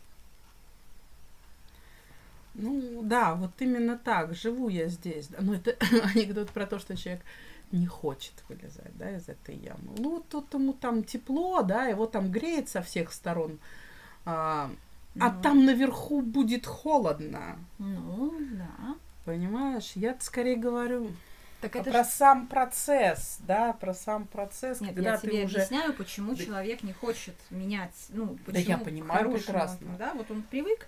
Ну, 2.53 3.01
да, 3.03 3.35
вот 3.35 3.51
именно 3.59 3.97
так, 3.97 4.35
живу 4.35 4.69
я 4.69 4.87
здесь. 4.87 5.29
Ну, 5.39 5.53
это 5.53 5.71
анекдот 6.15 6.51
про 6.51 6.67
то, 6.67 6.79
что 6.79 6.95
человек 6.95 7.23
не 7.71 7.85
хочет 7.85 8.33
вылезать, 8.49 8.97
да, 8.97 9.15
из 9.15 9.27
этой 9.29 9.55
ямы. 9.55 9.95
Ну, 9.97 10.23
тут 10.29 10.53
ему 10.53 10.73
там 10.73 11.03
тепло, 11.03 11.61
да, 11.61 11.85
его 11.85 12.05
там 12.05 12.31
греет 12.31 12.69
со 12.69 12.81
всех 12.81 13.11
сторон. 13.11 13.59
А, 14.25 14.65
а 14.65 14.69
ну. 15.15 15.25
а 15.25 15.29
там 15.41 15.65
наверху 15.65 16.21
будет 16.21 16.65
холодно. 16.65 17.57
Ну, 17.79 18.33
да. 18.51 18.95
Понимаешь? 19.25 19.91
Я 19.95 20.15
скорее 20.19 20.55
говорю 20.55 21.11
так 21.61 21.75
это 21.75 21.89
про 21.89 22.03
ж... 22.03 22.07
сам 22.07 22.47
процесс, 22.47 23.39
да, 23.41 23.73
про 23.73 23.93
сам 23.93 24.27
процесс, 24.27 24.79
Нет, 24.79 24.93
когда 24.93 25.13
я 25.13 25.17
тебе 25.17 25.45
уже... 25.45 25.57
объясняю, 25.57 25.93
почему 25.93 26.35
да. 26.35 26.43
человек 26.43 26.83
не 26.83 26.93
хочет 26.93 27.35
менять, 27.49 27.95
ну, 28.09 28.37
почему 28.45 28.53
да 28.53 28.59
я 28.59 28.77
понимаю 28.77 29.31
прекрасно. 29.31 29.95
Да, 29.97 30.13
вот 30.13 30.29
он 30.29 30.43
привык 30.43 30.87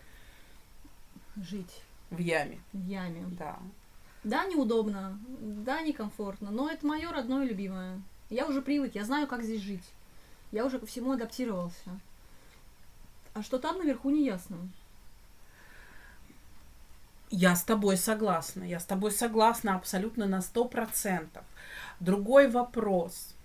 жить 1.37 1.81
в 2.11 2.19
яме. 2.19 2.59
В 2.71 2.85
яме. 2.85 3.25
Да. 3.37 3.57
Да, 4.23 4.45
неудобно, 4.45 5.17
да, 5.39 5.81
некомфортно, 5.81 6.51
но 6.51 6.69
это 6.69 6.85
мое 6.85 7.11
родное 7.11 7.45
и 7.45 7.49
любимое. 7.49 8.01
Я 8.29 8.47
уже 8.47 8.61
привык, 8.61 8.95
я 8.95 9.05
знаю, 9.05 9.27
как 9.27 9.43
здесь 9.43 9.61
жить. 9.61 9.83
Я 10.51 10.65
уже 10.65 10.79
ко 10.79 10.85
всему 10.85 11.13
адаптировался. 11.13 11.99
А 13.33 13.43
что 13.43 13.59
там 13.59 13.77
наверху, 13.77 14.09
не 14.09 14.25
ясно. 14.25 14.57
Я 17.31 17.55
с 17.55 17.63
тобой 17.63 17.95
согласна. 17.95 18.63
Я 18.63 18.79
с 18.79 18.85
тобой 18.85 19.11
согласна 19.11 19.75
абсолютно 19.75 20.25
на 20.25 20.41
сто 20.41 20.65
процентов. 20.65 21.45
Другой 21.99 22.49
вопрос. 22.49 23.35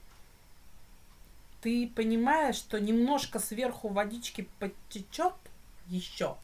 ты 1.60 1.88
понимаешь, 1.88 2.56
что 2.56 2.78
немножко 2.78 3.38
сверху 3.38 3.88
водички 3.88 4.48
подтечет 4.58 5.34
еще, 5.86 6.36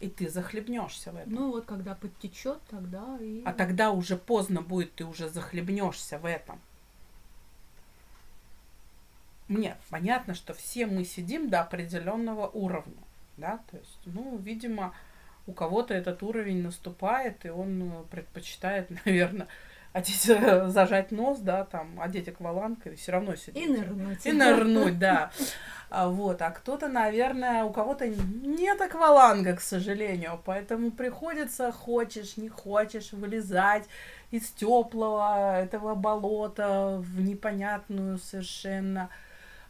и 0.00 0.08
ты 0.08 0.28
захлебнешься 0.28 1.12
в 1.12 1.16
этом. 1.16 1.32
Ну 1.32 1.50
вот 1.52 1.66
когда 1.66 1.94
подтечет, 1.94 2.58
тогда 2.68 3.18
и. 3.20 3.42
А 3.44 3.52
тогда 3.52 3.90
уже 3.90 4.16
поздно 4.16 4.62
будет, 4.62 4.94
ты 4.94 5.04
уже 5.04 5.28
захлебнешься 5.28 6.18
в 6.18 6.26
этом. 6.26 6.60
Мне 9.48 9.76
понятно, 9.88 10.34
что 10.34 10.52
все 10.52 10.86
мы 10.86 11.04
сидим 11.04 11.48
до 11.48 11.62
определенного 11.62 12.48
уровня, 12.48 13.02
да, 13.38 13.60
то 13.70 13.78
есть, 13.78 13.98
ну, 14.04 14.36
видимо, 14.36 14.92
у 15.46 15.52
кого-то 15.52 15.94
этот 15.94 16.22
уровень 16.22 16.62
наступает, 16.62 17.46
и 17.46 17.48
он 17.48 17.82
э, 17.82 18.04
предпочитает, 18.10 18.90
наверное, 19.06 19.48
одеть, 19.92 20.24
зажать 20.66 21.10
нос, 21.10 21.38
да, 21.38 21.64
там, 21.64 22.00
одеть 22.00 22.28
акваланг 22.28 22.86
и 22.86 22.94
все 22.94 23.12
равно 23.12 23.36
сидеть. 23.36 23.64
И 23.64 23.68
нырнуть. 23.68 24.26
И 24.26 24.32
нырнуть, 24.32 24.98
да. 24.98 25.30
А, 25.90 26.08
вот, 26.08 26.42
а 26.42 26.50
кто-то, 26.50 26.88
наверное, 26.88 27.64
у 27.64 27.72
кого-то 27.72 28.06
нет 28.06 28.80
акваланга, 28.80 29.56
к 29.56 29.60
сожалению, 29.60 30.40
поэтому 30.44 30.90
приходится, 30.90 31.72
хочешь, 31.72 32.36
не 32.36 32.48
хочешь, 32.48 33.12
вылезать 33.12 33.84
из 34.30 34.50
теплого 34.50 35.58
этого 35.58 35.94
болота 35.94 36.98
в 36.98 37.20
непонятную 37.20 38.18
совершенно 38.18 39.08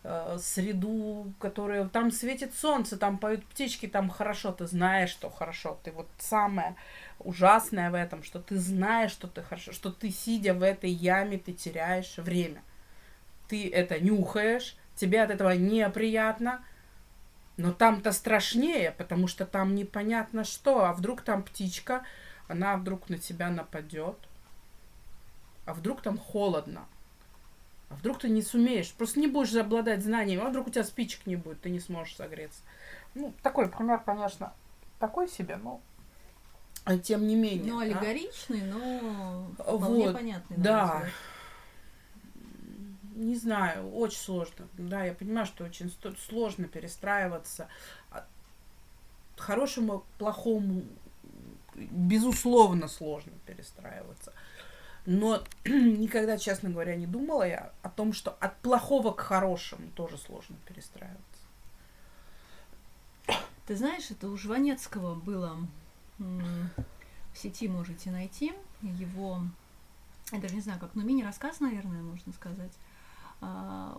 э, 0.02 0.38
среду, 0.40 1.33
которая 1.38 1.88
там 1.88 2.11
светит 2.11 2.52
солнце, 2.52 2.96
там 2.96 3.18
поют 3.18 3.44
птички, 3.46 3.87
там 3.87 4.11
хорошо, 4.11 4.50
ты 4.50 4.66
знаешь, 4.66 5.11
что 5.11 5.31
хорошо, 5.31 5.78
ты 5.85 5.92
вот 5.92 6.09
самое 6.18 6.74
ужасное 7.20 7.90
в 7.90 7.94
этом, 7.94 8.22
что 8.22 8.40
ты 8.40 8.57
знаешь, 8.57 9.11
что 9.11 9.28
ты 9.28 9.42
хорошо, 9.42 9.72
что 9.72 9.90
ты 9.90 10.11
сидя 10.11 10.54
в 10.54 10.62
этой 10.62 10.90
яме, 10.90 11.38
ты 11.38 11.52
теряешь 11.52 12.16
время. 12.18 12.62
Ты 13.48 13.68
это 13.70 13.98
нюхаешь, 14.00 14.76
тебе 14.94 15.22
от 15.22 15.31
этого 15.31 15.50
неприятно, 15.50 16.64
но 17.57 17.72
там-то 17.72 18.12
страшнее, 18.12 18.92
потому 18.92 19.26
что 19.26 19.46
там 19.46 19.74
непонятно 19.74 20.44
что, 20.44 20.85
а 20.85 20.92
вдруг 20.92 21.22
там 21.22 21.42
птичка, 21.42 22.04
она 22.46 22.76
вдруг 22.76 23.09
на 23.09 23.18
тебя 23.18 23.50
нападет, 23.50 24.16
а 25.66 25.74
вдруг 25.74 26.02
там 26.02 26.18
холодно, 26.18 26.87
а 27.90 27.94
вдруг 27.94 28.20
ты 28.20 28.28
не 28.28 28.42
сумеешь, 28.42 28.92
просто 28.92 29.18
не 29.18 29.26
будешь 29.26 29.54
обладать 29.54 30.04
знанием, 30.04 30.42
а 30.42 30.50
вдруг 30.50 30.68
у 30.68 30.70
тебя 30.70 30.85
спичек 30.85 31.26
не 31.26 31.37
будет, 31.37 31.61
ты 31.61 31.70
не 31.70 31.81
сможешь 31.81 32.16
согреться. 32.16 32.61
Ну, 33.14 33.33
такой 33.42 33.68
пример, 33.68 34.00
конечно, 34.00 34.52
такой 34.98 35.28
себе, 35.28 35.57
но 35.57 35.81
тем 36.96 37.27
не 37.27 37.35
менее. 37.35 37.72
Ну, 37.72 37.81
аллегоричный, 37.81 38.61
да? 38.61 38.66
но 38.66 39.51
вполне 39.59 40.07
вот, 40.07 40.14
понятный. 40.14 40.57
Да. 40.57 41.05
Не 43.14 43.37
знаю, 43.37 43.92
очень 43.92 44.18
сложно. 44.18 44.68
Да, 44.74 45.05
я 45.05 45.12
понимаю, 45.12 45.44
что 45.44 45.64
очень 45.64 45.92
сложно 46.29 46.68
перестраиваться. 46.68 47.68
Хорошему, 49.37 50.05
плохому, 50.18 50.85
безусловно, 51.74 52.88
сложно 52.88 53.33
перестраиваться. 53.44 54.33
Но 55.05 55.42
никогда, 55.64 56.38
честно 56.38 56.70
говоря, 56.70 56.94
не 56.94 57.07
думала 57.07 57.46
я 57.46 57.72
о 57.83 57.88
том, 57.88 58.12
что 58.12 58.37
от 58.40 58.57
плохого 58.59 59.12
к 59.12 59.20
хорошему 59.20 59.90
тоже 59.94 60.18
сложно 60.18 60.57
перестраиваться. 60.66 61.22
Ты 63.66 63.77
знаешь, 63.77 64.11
это 64.11 64.29
у 64.29 64.37
Жванецкого 64.37 65.14
было 65.14 65.59
в 66.18 67.38
сети 67.38 67.68
можете 67.68 68.11
найти 68.11 68.52
его, 68.83 69.42
я 70.33 70.40
даже 70.40 70.54
не 70.54 70.61
знаю 70.61 70.78
как, 70.81 70.94
но 70.94 71.02
мини-рассказ, 71.02 71.61
наверное, 71.61 72.02
можно 72.02 72.33
сказать. 72.33 72.72
А, 73.40 73.96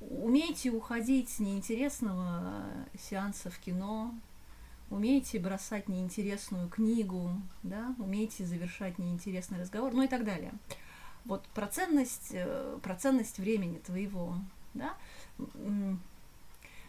умейте 0.00 0.70
уходить 0.70 1.30
с 1.30 1.38
неинтересного 1.38 2.64
сеанса 2.98 3.50
в 3.50 3.58
кино, 3.58 4.14
умейте 4.90 5.38
бросать 5.38 5.88
неинтересную 5.88 6.68
книгу, 6.68 7.30
да, 7.62 7.94
умейте 7.98 8.44
завершать 8.44 8.98
неинтересный 8.98 9.58
разговор, 9.58 9.92
ну 9.94 10.02
и 10.02 10.08
так 10.08 10.24
далее. 10.24 10.52
Вот 11.24 11.42
про 11.54 11.66
ценность, 11.66 12.32
э, 12.32 12.78
про 12.82 12.94
ценность 12.94 13.38
времени 13.38 13.78
твоего, 13.78 14.36
да, 14.74 14.94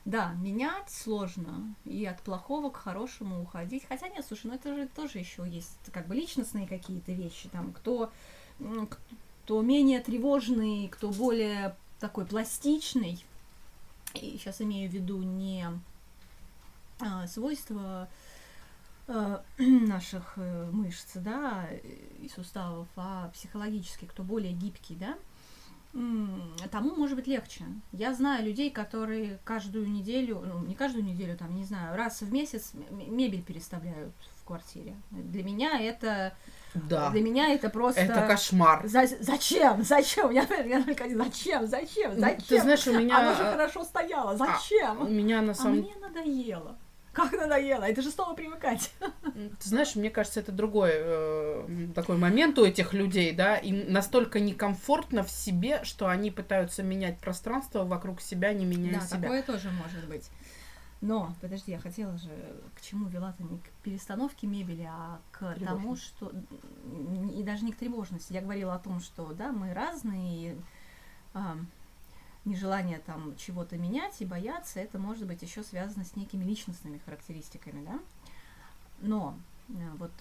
да, 0.06 0.34
менять 0.34 0.91
сложно, 0.91 1.74
и 1.84 2.06
от 2.06 2.22
плохого 2.22 2.70
к 2.70 2.78
хорошему 2.78 3.41
уходить. 3.41 3.84
Хотя 3.89 4.08
нет, 4.08 4.24
слушай, 4.26 4.46
ну 4.48 4.54
это 4.54 4.74
же 4.76 4.88
тоже 4.88 5.18
еще 5.18 5.48
есть 5.50 5.78
как 5.91 6.08
бы 6.08 6.15
личностные 6.15 6.68
какие-то 6.68 7.12
вещи, 7.12 7.50
там, 7.50 7.74
кто, 7.74 8.12
кто 9.44 9.62
менее 9.63 10.00
тревожный, 10.00 10.88
кто 10.89 11.10
более 11.10 11.76
такой 12.00 12.26
пластичный, 12.26 13.24
и 14.13 14.38
сейчас 14.38 14.62
имею 14.62 14.89
в 14.89 14.94
виду 14.94 15.22
не 15.24 15.68
а, 17.00 17.28
свойства 17.28 18.08
а, 19.08 19.44
наших 19.58 20.34
э, 20.38 20.70
мышц, 20.72 21.13
да, 21.15 21.68
и 22.22 22.30
суставов, 22.30 22.88
а 22.96 23.30
психологически, 23.34 24.06
кто 24.06 24.22
более 24.22 24.54
гибкий, 24.54 24.96
да, 24.96 25.18
тому 26.71 26.95
может 26.95 27.15
быть 27.15 27.27
легче. 27.27 27.63
Я 27.91 28.13
знаю 28.13 28.45
людей, 28.45 28.69
которые 28.69 29.39
каждую 29.43 29.89
неделю, 29.89 30.43
ну, 30.45 30.60
не 30.65 30.75
каждую 30.75 31.05
неделю, 31.05 31.38
там, 31.38 31.55
не 31.55 31.63
знаю, 31.63 31.95
раз 31.95 32.21
в 32.21 32.31
месяц 32.31 32.73
мебель 32.91 33.41
переставляют 33.41 34.13
в 34.36 34.43
квартире. 34.43 34.95
Для 35.12 35.43
меня 35.43 35.79
это... 35.79 36.36
Да. 36.73 37.10
Для 37.12 37.21
меня 37.21 37.53
это 37.53 37.69
просто... 37.69 38.01
Это 38.01 38.27
кошмар. 38.27 38.86
За, 38.86 39.08
зачем? 39.21 39.84
Зачем? 39.84 40.31
Я, 40.31 40.43
я 40.65 40.84
только 40.84 41.10
зачем? 41.10 41.65
Зачем? 41.67 42.13
Ну, 42.15 42.19
зачем? 42.19 42.45
Ты 42.47 42.62
знаешь, 42.62 42.86
у 42.88 42.99
меня... 42.99 43.19
Оно 43.19 43.31
же 43.31 43.43
хорошо 43.43 43.86
стояло. 43.86 44.31
А, 44.31 44.36
зачем? 44.36 45.01
А, 45.01 45.05
у 45.05 45.10
меня 45.10 45.41
на 45.41 45.53
самом... 45.53 45.79
А 45.79 45.81
мне 45.81 45.95
надоело. 45.95 46.77
Как 47.15 47.32
надоело, 47.32 47.84
это 47.84 48.01
же 48.01 48.12
снова 48.12 48.34
привыкать. 48.34 48.91
Ты 48.99 49.69
знаешь, 49.69 49.95
мне 49.95 50.10
кажется, 50.10 50.41
это 50.41 50.51
другой 50.51 50.91
э, 50.93 51.88
такой 51.95 52.17
момент 52.17 52.60
у 52.60 52.65
этих 52.65 52.93
людей, 52.93 53.32
да, 53.32 53.56
и 53.58 53.71
настолько 53.89 54.41
некомфортно 54.41 55.23
в 55.23 55.32
себе, 55.32 55.84
что 55.86 56.08
они 56.08 56.30
пытаются 56.30 56.84
менять 56.84 57.17
пространство 57.19 57.86
вокруг 57.86 58.19
себя, 58.19 58.51
не 58.54 58.65
меняя 58.65 58.99
да, 58.99 59.08
себя. 59.08 59.21
такое 59.21 59.43
тоже 59.43 59.69
может 59.71 60.06
быть. 60.10 60.30
Но, 60.99 61.34
подожди, 61.39 61.71
я 61.71 61.80
хотела 61.80 62.17
же, 62.17 62.30
к 62.75 62.82
чему 62.82 63.08
вела-то 63.08 63.43
не 63.43 63.60
к 63.60 63.69
перестановке 63.84 64.47
мебели, 64.47 64.89
а 64.89 65.19
к 65.32 65.56
тому, 65.63 65.95
что... 65.95 66.32
И 67.34 67.43
даже 67.43 67.63
не 67.63 67.71
к 67.71 67.78
тревожности. 67.78 68.34
Я 68.34 68.41
говорила 68.41 68.73
о 68.73 68.80
том, 68.80 68.99
что, 68.99 69.34
да, 69.34 69.51
мы 69.51 69.73
разные, 69.73 70.51
и, 70.51 70.58
а, 71.34 71.58
нежелание 72.45 72.99
там 72.99 73.36
чего-то 73.38 73.77
менять 73.77 74.21
и 74.21 74.25
бояться, 74.25 74.79
это 74.79 74.99
может 74.99 75.27
быть 75.27 75.41
еще 75.41 75.63
связано 75.63 76.05
с 76.05 76.15
некими 76.15 76.43
личностными 76.43 76.99
характеристиками, 76.99 77.84
да. 77.84 77.99
Но 78.99 79.38
э, 79.69 79.73
вот, 79.97 80.12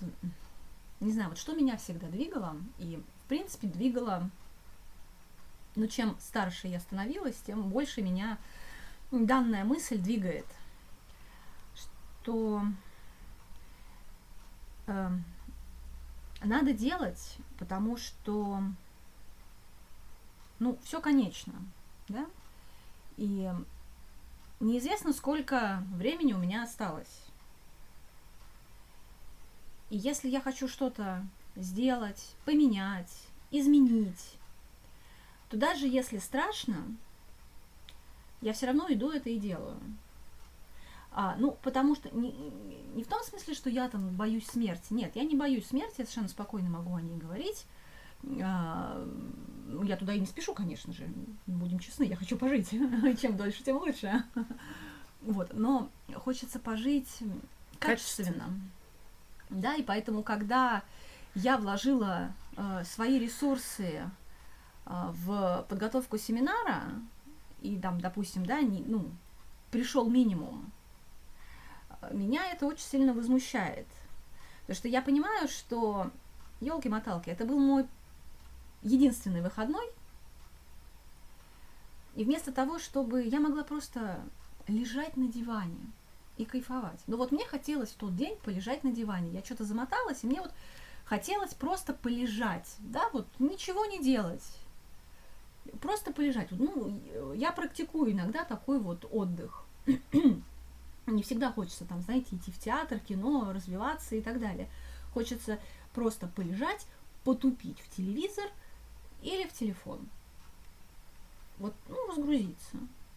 не 1.01 1.13
знаю, 1.13 1.29
вот 1.29 1.39
что 1.39 1.55
меня 1.55 1.77
всегда 1.77 2.09
двигало, 2.09 2.57
и, 2.79 3.03
в 3.25 3.29
принципе, 3.29 3.69
двигало, 3.69 4.31
ну, 5.77 5.87
чем 5.87 6.17
старше 6.19 6.67
я 6.69 6.81
становилась, 6.81 7.37
тем 7.47 7.69
больше 7.69 8.01
меня 8.01 8.39
данная 9.11 9.65
мысль 9.65 9.99
двигает, 9.99 10.47
что 12.23 12.63
э, 14.87 15.11
надо 16.43 16.73
делать, 16.73 17.37
потому 17.59 17.97
что, 17.97 18.63
ну, 20.59 20.79
все 20.85 21.01
конечно, 21.01 21.53
да, 22.09 22.27
и 23.17 23.51
неизвестно, 24.61 25.13
сколько 25.13 25.83
времени 25.93 26.33
у 26.33 26.39
меня 26.39 26.63
осталось. 26.63 27.21
И 29.91 29.97
если 29.97 30.29
я 30.29 30.41
хочу 30.41 30.69
что-то 30.69 31.25
сделать, 31.57 32.35
поменять, 32.45 33.13
изменить, 33.51 34.37
то 35.49 35.57
даже 35.57 35.87
если 35.87 36.19
страшно, 36.19 36.85
я 38.41 38.53
все 38.53 38.67
равно 38.67 38.87
иду 38.89 39.11
это 39.11 39.31
и 39.31 39.39
делаю. 39.39 39.79
А, 41.17 41.37
ну, 41.39 41.57
потому 41.63 41.95
что 41.95 42.11
не, 42.11 42.33
не 42.95 43.05
в 43.05 43.07
том 43.07 43.23
смысле, 43.23 43.55
что 43.55 43.71
я 43.71 43.89
там 43.89 44.11
боюсь 44.17 44.47
смерти. 44.49 44.93
Нет, 44.93 45.15
я 45.15 45.23
не 45.23 45.37
боюсь 45.37 45.69
смерти, 45.69 45.95
я 45.99 46.05
совершенно 46.05 46.29
спокойно 46.29 46.69
могу 46.69 46.93
о 46.95 47.01
ней 47.01 47.17
говорить. 47.17 47.67
А, 48.43 49.05
ну, 49.67 49.83
я 49.83 49.97
туда 49.97 50.15
и 50.15 50.21
не 50.21 50.27
спешу, 50.27 50.55
конечно 50.55 50.93
же, 50.93 51.09
будем 51.47 51.79
честны, 51.79 52.05
я 52.05 52.17
хочу 52.17 52.37
пожить. 52.37 52.71
Чем 53.21 53.37
дольше, 53.37 53.63
тем 53.63 53.77
лучше. 53.77 54.25
Вот, 55.23 55.55
но 55.55 55.89
хочется 56.17 56.59
пожить 56.59 57.21
качественно. 57.79 58.45
Да, 59.49 59.75
и 59.75 59.83
поэтому, 59.83 60.23
когда 60.23 60.83
я 61.35 61.57
вложила 61.57 62.31
э, 62.59 62.85
свои 62.85 63.19
ресурсы 63.19 64.03
э, 64.05 64.11
в 64.85 65.65
подготовку 65.71 66.19
семинара, 66.19 66.91
и 67.63 67.79
там, 67.79 68.03
допустим, 68.03 68.45
да, 68.45 68.61
не, 68.61 68.83
ну, 68.83 69.11
пришел 69.71 70.11
минимум, 70.11 70.71
меня 72.13 72.51
это 72.51 72.67
очень 72.67 72.85
сильно 72.85 73.15
возмущает. 73.15 73.87
Потому 74.63 74.77
что 74.77 74.89
я 74.89 75.03
понимаю, 75.03 75.49
что 75.49 76.11
елки-моталки, 76.61 77.31
это 77.31 77.45
был 77.45 77.59
мой 77.59 77.87
единственный 78.85 79.43
выходной, 79.43 79.91
И 82.15 82.23
вместо 82.25 82.53
того, 82.53 82.79
чтобы 82.79 83.25
я 83.25 83.41
могла 83.41 83.65
просто 83.65 84.21
лежать 84.69 85.17
на 85.17 85.27
диване 85.27 85.91
и 86.37 86.45
кайфовать. 86.45 87.01
Но 87.09 87.17
вот 87.17 87.33
мне 87.33 87.45
хотелось 87.45 87.91
в 87.91 87.97
тот 87.97 88.15
день 88.15 88.37
полежать 88.45 88.85
на 88.85 88.93
диване. 88.93 89.31
Я 89.31 89.45
что-то 89.45 89.65
замоталась, 89.65 90.23
и 90.23 90.27
мне 90.29 90.41
вот 90.41 90.53
хотелось 91.05 91.55
просто 91.55 91.93
полежать, 91.93 92.77
да, 92.79 93.09
вот 93.13 93.27
ничего 93.41 93.85
не 93.87 94.01
делать. 94.01 94.45
Просто 95.81 96.13
полежать. 96.13 96.51
Ну, 96.53 97.01
я 97.35 97.51
практикую 97.51 98.13
иногда 98.13 98.45
такой 98.45 98.79
вот 98.79 99.07
отдых. 99.11 99.65
Не 101.07 101.23
всегда 101.23 101.53
хочется 101.53 101.85
там, 101.85 102.01
знаете, 102.01 102.37
идти 102.37 102.51
в 102.51 102.59
театр, 102.59 102.99
кино, 102.99 103.51
развиваться 103.53 104.15
и 104.15 104.21
так 104.21 104.41
далее. 104.41 104.69
Хочется 105.13 105.59
просто 105.95 106.27
полежать, 106.27 106.87
потупить 107.25 107.81
в 107.81 107.95
телевизор 107.95 108.45
или 109.25 109.49
в 109.49 109.53
телефон. 109.53 110.01
Вот, 111.59 111.75
ну, 111.89 112.09
разгрузиться. 112.09 112.77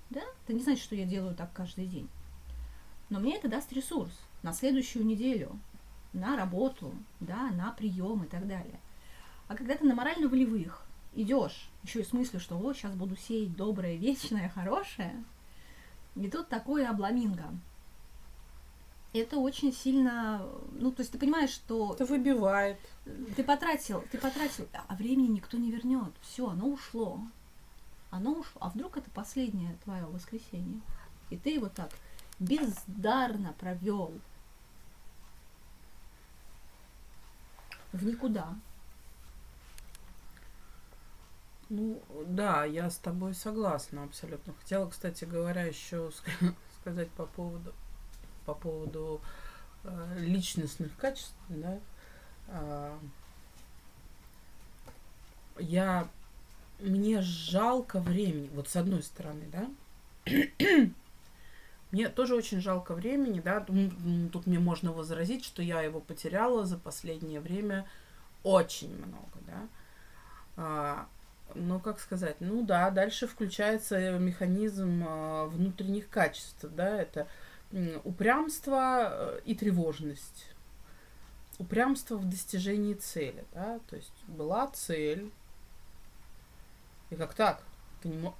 Да? 0.09 0.21
Это 0.43 0.53
не 0.53 0.61
значит, 0.61 0.83
что 0.83 0.95
я 0.95 1.05
делаю 1.05 1.35
так 1.35 1.51
каждый 1.53 1.85
день. 1.85 2.07
Но 3.09 3.19
мне 3.19 3.35
это 3.35 3.47
даст 3.47 3.71
ресурс 3.73 4.11
на 4.41 4.53
следующую 4.53 5.05
неделю, 5.05 5.59
на 6.13 6.37
работу, 6.37 6.93
да, 7.19 7.51
на 7.51 7.71
прием 7.71 8.23
и 8.23 8.27
так 8.27 8.47
далее. 8.47 8.79
А 9.47 9.55
когда 9.55 9.75
ты 9.75 9.85
на 9.85 9.95
морально-волевых 9.95 10.85
идешь, 11.15 11.69
еще 11.83 12.01
и 12.01 12.05
с 12.05 12.13
мыслью, 12.13 12.39
что 12.39 12.57
вот 12.57 12.77
сейчас 12.77 12.95
буду 12.95 13.15
сеять 13.15 13.55
доброе, 13.55 13.95
вечное, 13.97 14.49
хорошее, 14.49 15.23
и 16.15 16.29
тут 16.29 16.47
такое 16.47 16.89
обламинго. 16.89 17.45
Это 19.17 19.37
очень 19.37 19.73
сильно, 19.73 20.45
ну, 20.71 20.91
то 20.91 21.01
есть 21.01 21.11
ты 21.11 21.17
понимаешь, 21.17 21.51
что... 21.51 21.93
Это 21.93 22.05
выбивает. 22.05 22.79
Ты 23.35 23.43
потратил, 23.43 24.03
ты 24.11 24.17
потратил, 24.17 24.67
а 24.87 24.95
времени 24.95 25.27
никто 25.27 25.57
не 25.57 25.71
вернет. 25.71 26.13
Все, 26.21 26.49
оно 26.49 26.67
ушло. 26.67 27.19
Оно 28.09 28.31
ушло. 28.33 28.61
А 28.61 28.69
вдруг 28.69 28.97
это 28.97 29.09
последнее 29.11 29.77
твое 29.83 30.05
воскресенье? 30.05 30.81
И 31.29 31.37
ты 31.37 31.51
его 31.51 31.69
так 31.69 31.91
бездарно 32.39 33.53
провел 33.59 34.13
в 37.91 38.05
никуда. 38.05 38.55
Ну, 41.69 42.01
да, 42.25 42.63
я 42.63 42.89
с 42.89 42.97
тобой 42.97 43.33
согласна 43.33 44.03
абсолютно. 44.03 44.53
Хотела, 44.53 44.89
кстати 44.89 45.25
говоря, 45.25 45.63
еще 45.65 46.11
сказать 46.79 47.09
по 47.11 47.25
поводу, 47.25 47.73
по 48.47 48.53
поводу 48.53 49.21
э, 49.83 50.17
личностных 50.19 50.95
качеств, 50.95 51.35
да. 51.49 51.79
Э, 52.47 52.97
я 55.59 56.07
мне 56.79 57.21
жалко 57.21 57.99
времени, 57.99 58.49
вот 58.53 58.69
с 58.69 58.75
одной 58.75 59.03
стороны, 59.03 59.43
да. 59.51 59.69
Мне 61.91 62.09
тоже 62.09 62.35
очень 62.35 62.61
жалко 62.61 62.93
времени, 62.93 63.39
да. 63.39 63.61
Тут 63.61 64.45
мне 64.45 64.59
можно 64.59 64.91
возразить, 64.91 65.45
что 65.45 65.61
я 65.61 65.81
его 65.81 66.01
потеряла 66.01 66.65
за 66.65 66.77
последнее 66.77 67.39
время 67.39 67.87
очень 68.43 68.93
много, 68.95 69.39
да. 69.47 69.67
А, 70.57 71.07
ну, 71.55 71.79
как 71.79 71.99
сказать, 71.99 72.35
ну 72.41 72.63
да, 72.63 72.89
дальше 72.91 73.25
включается 73.25 74.19
механизм 74.19 75.03
а, 75.07 75.45
внутренних 75.45 76.09
качеств, 76.09 76.65
да, 76.75 77.01
это 77.01 77.27
упрямство 78.03 79.09
э, 79.11 79.41
и 79.45 79.55
тревожность. 79.55 80.47
Упрямство 81.59 82.17
в 82.17 82.29
достижении 82.29 82.93
цели, 82.93 83.43
да, 83.53 83.79
то 83.89 83.95
есть 83.95 84.13
была 84.27 84.67
цель, 84.67 85.31
и 87.09 87.15
как 87.15 87.33
так? 87.33 87.63
Ты 88.01 88.09
не, 88.09 88.31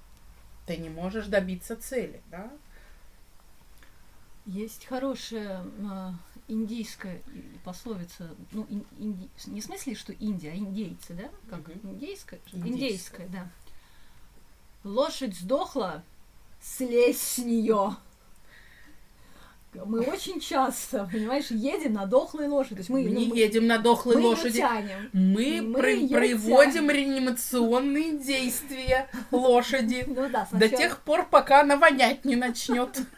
ты 0.66 0.76
не 0.76 0.88
можешь 0.88 1.26
добиться 1.26 1.76
цели, 1.76 2.22
да? 2.30 2.50
Есть 4.46 4.86
хорошая 4.86 5.62
э, 5.62 6.12
индийская 6.48 7.22
пословица, 7.64 8.34
ну, 8.52 8.66
ин, 8.70 8.86
инди, 8.98 9.28
не 9.46 9.60
в 9.60 9.64
смысле, 9.64 9.94
что 9.94 10.12
Индия, 10.12 10.52
а 10.52 10.56
индейцы, 10.56 11.14
да? 11.14 11.30
Как 11.50 11.68
угу. 11.68 11.72
индейская? 11.82 12.40
Индейская. 12.52 12.72
индейская, 12.72 13.28
да. 13.28 13.50
Лошадь 14.84 15.36
сдохла, 15.36 16.02
слезь 16.60 17.20
с 17.20 17.38
нее. 17.38 17.96
Мы 19.84 20.00
очень 20.00 20.40
часто, 20.40 21.08
понимаешь, 21.10 21.46
едем 21.50 21.94
на 21.94 22.06
дохлой 22.06 22.48
лошади. 22.48 22.74
То 22.74 22.80
есть 22.80 22.90
мы, 22.90 23.02
не 23.02 23.26
мы, 23.26 23.36
едем 23.36 23.66
на 23.66 23.78
дохлой 23.78 24.16
мы 24.16 24.28
лошади. 24.28 24.58
Тянем. 24.58 25.10
Мы, 25.12 25.60
мы 25.62 25.74
про- 25.74 26.18
проводим 26.18 26.72
тянем. 26.72 26.90
реанимационные 26.90 28.18
действия 28.18 29.08
лошади 29.30 30.04
ну, 30.08 30.28
да, 30.28 30.48
до 30.50 30.68
тех 30.68 31.00
пор, 31.00 31.26
пока 31.28 31.60
она 31.60 31.76
вонять 31.76 32.24
не 32.24 32.36
начнет. 32.36 32.98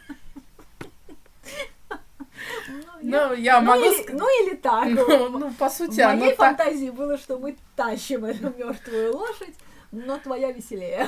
Ну, 3.03 3.33
я 3.33 3.61
ну, 3.61 3.67
могу 3.67 3.83
или, 3.83 4.11
ну 4.13 4.43
или 4.43 4.55
так. 4.55 4.85
Ну, 4.89 5.29
ну 5.29 5.51
по 5.53 5.69
сути, 5.69 6.01
В 6.01 6.19
моей 6.19 6.35
фантазии 6.35 6.87
так... 6.87 6.95
было, 6.95 7.17
что 7.17 7.37
мы 7.37 7.55
тащим 7.75 8.25
эту 8.25 8.53
мертвую 8.57 9.15
лошадь, 9.15 9.55
но 9.91 10.17
твоя 10.17 10.51
веселее. 10.51 11.07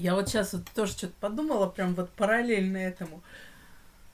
Я 0.00 0.14
вот 0.14 0.28
сейчас 0.28 0.54
вот 0.54 0.62
тоже 0.74 0.92
что-то 0.92 1.12
подумала, 1.20 1.66
прям 1.66 1.94
вот 1.94 2.10
параллельно 2.10 2.78
этому. 2.78 3.22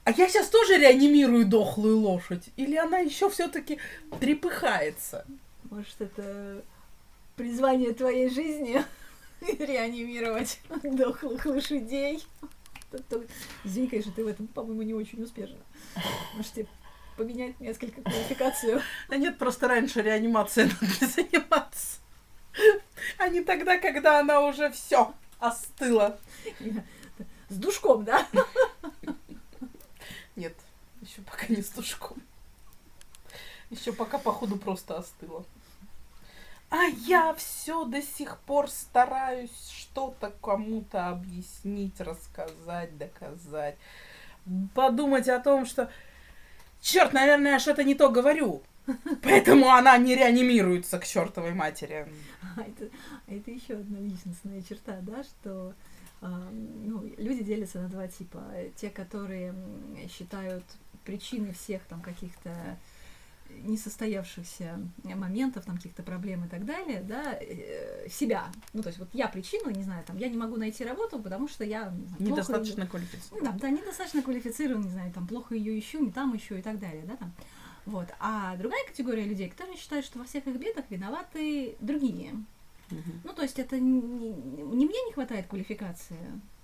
А 0.03 0.11
я 0.11 0.27
сейчас 0.27 0.49
тоже 0.49 0.77
реанимирую 0.77 1.45
дохлую 1.45 1.99
лошадь? 1.99 2.49
Или 2.57 2.75
она 2.75 2.97
еще 2.97 3.29
все-таки 3.29 3.79
трепыхается? 4.19 5.25
Может, 5.69 6.01
это 6.01 6.61
призвание 7.37 7.93
твоей 7.93 8.29
жизни 8.29 8.83
реанимировать 9.41 10.59
дохлых 10.83 11.45
лошадей? 11.45 12.21
Извини, 13.63 13.87
конечно, 13.87 14.11
ты 14.11 14.25
в 14.25 14.27
этом, 14.27 14.47
по-моему, 14.47 14.81
не 14.81 14.93
очень 14.93 15.23
успешна. 15.23 15.57
Может, 16.35 16.51
тебе 16.51 16.67
поменять 17.15 17.57
несколько 17.61 18.01
квалификацию? 18.01 18.81
Да 19.07 19.15
нет, 19.15 19.37
просто 19.37 19.69
раньше 19.69 20.01
реанимация 20.01 20.65
надо 20.81 21.05
заниматься. 21.13 21.99
А 23.17 23.29
не 23.29 23.41
тогда, 23.41 23.77
когда 23.77 24.19
она 24.19 24.41
уже 24.41 24.69
все 24.71 25.13
остыла. 25.39 26.19
С 27.49 27.55
душком, 27.55 28.03
да? 28.03 28.27
Нет, 30.35 30.55
еще 31.01 31.21
пока 31.21 31.47
не 31.47 31.61
с 31.61 31.69
душком. 31.69 32.17
Еще 33.69 33.91
пока, 33.91 34.17
походу, 34.17 34.57
просто 34.57 34.97
остыла. 34.97 35.45
А 36.69 36.83
я 36.83 37.33
все 37.33 37.85
до 37.85 38.01
сих 38.01 38.39
пор 38.39 38.69
стараюсь 38.69 39.69
что-то 39.69 40.33
кому-то 40.41 41.07
объяснить, 41.07 41.99
рассказать, 42.01 42.97
доказать. 42.97 43.77
Подумать 44.73 45.29
о 45.29 45.39
том, 45.39 45.65
что 45.65 45.89
черт, 46.81 47.13
наверное, 47.13 47.51
я 47.51 47.59
что-то 47.59 47.83
не 47.83 47.95
то 47.95 48.09
говорю. 48.09 48.63
Поэтому 49.21 49.69
она 49.69 49.97
не 49.97 50.15
реанимируется 50.15 50.99
к 50.99 51.05
чертовой 51.05 51.53
матери. 51.53 52.07
А 52.55 52.61
это, 52.61 52.89
а 53.27 53.33
это 53.33 53.51
еще 53.51 53.75
одна 53.75 53.99
личностная 53.99 54.61
черта, 54.61 54.99
да, 55.01 55.23
что 55.23 55.73
э, 56.21 56.25
ну, 56.85 57.03
люди 57.17 57.43
делятся 57.43 57.79
на 57.79 57.89
два 57.89 58.07
типа. 58.07 58.43
Те, 58.75 58.89
которые 58.89 59.53
считают 60.09 60.63
причиной 61.03 61.53
всех 61.53 61.83
там 61.83 62.01
каких-то 62.01 62.77
несостоявшихся 63.63 64.79
моментов, 65.03 65.65
там 65.65 65.77
каких-то 65.77 66.03
проблем 66.03 66.45
и 66.45 66.47
так 66.47 66.65
далее, 66.65 67.01
да, 67.01 67.37
э, 67.39 68.07
себя. 68.09 68.47
Ну, 68.73 68.81
то 68.83 68.89
есть 68.89 68.99
вот 68.99 69.09
я 69.13 69.27
причина, 69.27 69.69
не 69.69 69.83
знаю, 69.83 70.03
там, 70.05 70.17
я 70.17 70.29
не 70.29 70.37
могу 70.37 70.57
найти 70.57 70.83
работу, 70.83 71.19
потому 71.19 71.47
что 71.47 71.63
я 71.63 71.91
не 71.91 72.07
знаю, 72.07 72.31
недостаточно 72.31 72.81
ее... 72.81 72.87
квалифицирован. 72.87 73.45
Ну, 73.45 73.51
да, 73.51 73.57
да, 73.57 73.69
недостаточно 73.69 74.21
квалифицирован, 74.21 74.81
не 74.81 74.89
знаю, 74.89 75.11
там, 75.13 75.27
плохо 75.27 75.55
ее 75.55 75.77
ищу, 75.77 75.99
не 75.99 76.11
там 76.11 76.35
ищу 76.35 76.55
и 76.55 76.61
так 76.61 76.79
далее, 76.79 77.03
да, 77.05 77.15
там. 77.15 77.33
Вот. 77.87 78.09
А 78.19 78.57
другая 78.57 78.85
категория 78.85 79.23
людей, 79.23 79.49
которые 79.49 79.77
считают, 79.77 80.05
что 80.05 80.19
во 80.19 80.25
всех 80.25 80.45
их 80.45 80.57
бедах 80.57 80.83
виноваты 80.89 81.77
другие. 81.79 82.33
Угу. 82.91 83.11
Ну, 83.23 83.33
то 83.33 83.43
есть 83.43 83.59
это 83.59 83.79
не, 83.79 84.01
не 84.01 84.85
мне 84.85 85.01
не 85.05 85.13
хватает 85.13 85.47
квалификации, 85.47 86.17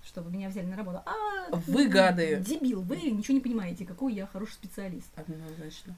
чтобы 0.04 0.30
меня 0.30 0.50
взяли 0.50 0.66
на 0.66 0.76
работу, 0.76 1.02
а 1.06 1.56
вы 1.66 1.88
гады. 1.88 2.36
Дебил, 2.46 2.82
вы 2.82 2.96
ничего 2.96 3.34
не 3.34 3.40
понимаете, 3.40 3.86
какой 3.86 4.12
я 4.12 4.26
хороший 4.26 4.52
специалист. 4.52 5.08
Однозначно. 5.16 5.96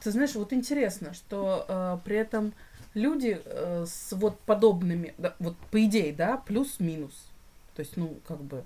Ты 0.00 0.12
знаешь, 0.12 0.36
вот 0.36 0.52
интересно, 0.52 1.14
что 1.14 1.66
э, 1.68 1.98
при 2.04 2.16
этом 2.16 2.52
люди 2.94 3.42
э, 3.44 3.86
с 3.88 4.12
вот 4.12 4.38
подобными, 4.40 5.14
да, 5.18 5.34
вот 5.40 5.56
по 5.72 5.84
идее, 5.84 6.12
да, 6.12 6.36
плюс-минус. 6.36 7.26
То 7.74 7.80
есть, 7.80 7.96
ну, 7.96 8.20
как 8.28 8.40
бы, 8.40 8.62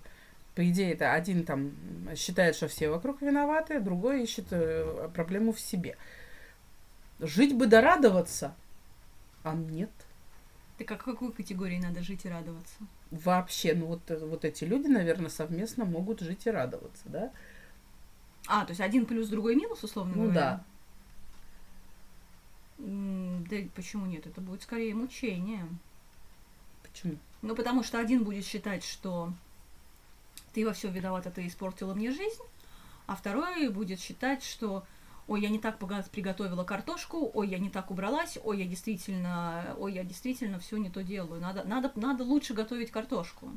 по 0.58 0.68
идее, 0.68 0.92
это 0.92 1.12
один 1.12 1.44
там 1.44 1.70
считает, 2.16 2.56
что 2.56 2.66
все 2.66 2.90
вокруг 2.90 3.22
виноваты, 3.22 3.78
другой 3.78 4.24
ищет 4.24 4.46
э, 4.50 5.08
проблему 5.14 5.52
в 5.52 5.60
себе. 5.60 5.96
Жить 7.20 7.54
бы 7.56 7.68
да 7.68 7.80
радоваться, 7.80 8.56
а 9.44 9.54
нет. 9.54 9.92
Так 10.76 10.90
а 10.90 10.96
какой 10.96 11.32
категории 11.32 11.78
надо 11.78 12.02
жить 12.02 12.24
и 12.24 12.28
радоваться? 12.28 12.74
Вообще, 13.12 13.72
ну 13.72 13.86
вот, 13.86 14.10
э, 14.10 14.18
вот 14.18 14.44
эти 14.44 14.64
люди, 14.64 14.88
наверное, 14.88 15.30
совместно 15.30 15.84
могут 15.84 16.18
жить 16.18 16.44
и 16.44 16.50
радоваться, 16.50 17.04
да? 17.04 17.30
А, 18.48 18.64
то 18.64 18.72
есть 18.72 18.80
один 18.80 19.06
плюс, 19.06 19.28
другой 19.28 19.54
минус, 19.54 19.84
условно 19.84 20.14
ну, 20.16 20.22
говоря? 20.24 20.40
да. 20.40 20.64
М, 22.80 23.46
Да 23.48 23.58
почему 23.76 24.06
нет? 24.06 24.26
Это 24.26 24.40
будет 24.40 24.62
скорее 24.62 24.92
мучение. 24.92 25.68
Почему? 26.82 27.14
Ну, 27.42 27.54
потому 27.54 27.84
что 27.84 28.00
один 28.00 28.24
будет 28.24 28.44
считать, 28.44 28.82
что 28.82 29.32
ты 30.58 30.66
во 30.66 30.72
всем 30.72 30.92
виновата, 30.92 31.30
ты 31.30 31.46
испортила 31.46 31.94
мне 31.94 32.10
жизнь, 32.10 32.42
а 33.06 33.14
второй 33.14 33.68
будет 33.68 34.00
считать, 34.00 34.42
что 34.42 34.84
ой, 35.28 35.40
я 35.40 35.50
не 35.50 35.60
так 35.60 35.78
приготовила 35.78 36.64
картошку, 36.64 37.30
ой, 37.32 37.46
я 37.46 37.60
не 37.60 37.70
так 37.70 37.92
убралась, 37.92 38.38
ой, 38.42 38.58
я 38.58 38.64
действительно, 38.64 39.76
ой, 39.78 39.92
я 39.92 40.02
действительно 40.02 40.58
все 40.58 40.78
не 40.78 40.90
то 40.90 41.04
делаю. 41.04 41.40
Надо, 41.40 41.62
надо, 41.62 41.92
надо 41.94 42.24
лучше 42.24 42.54
готовить 42.54 42.90
картошку. 42.90 43.52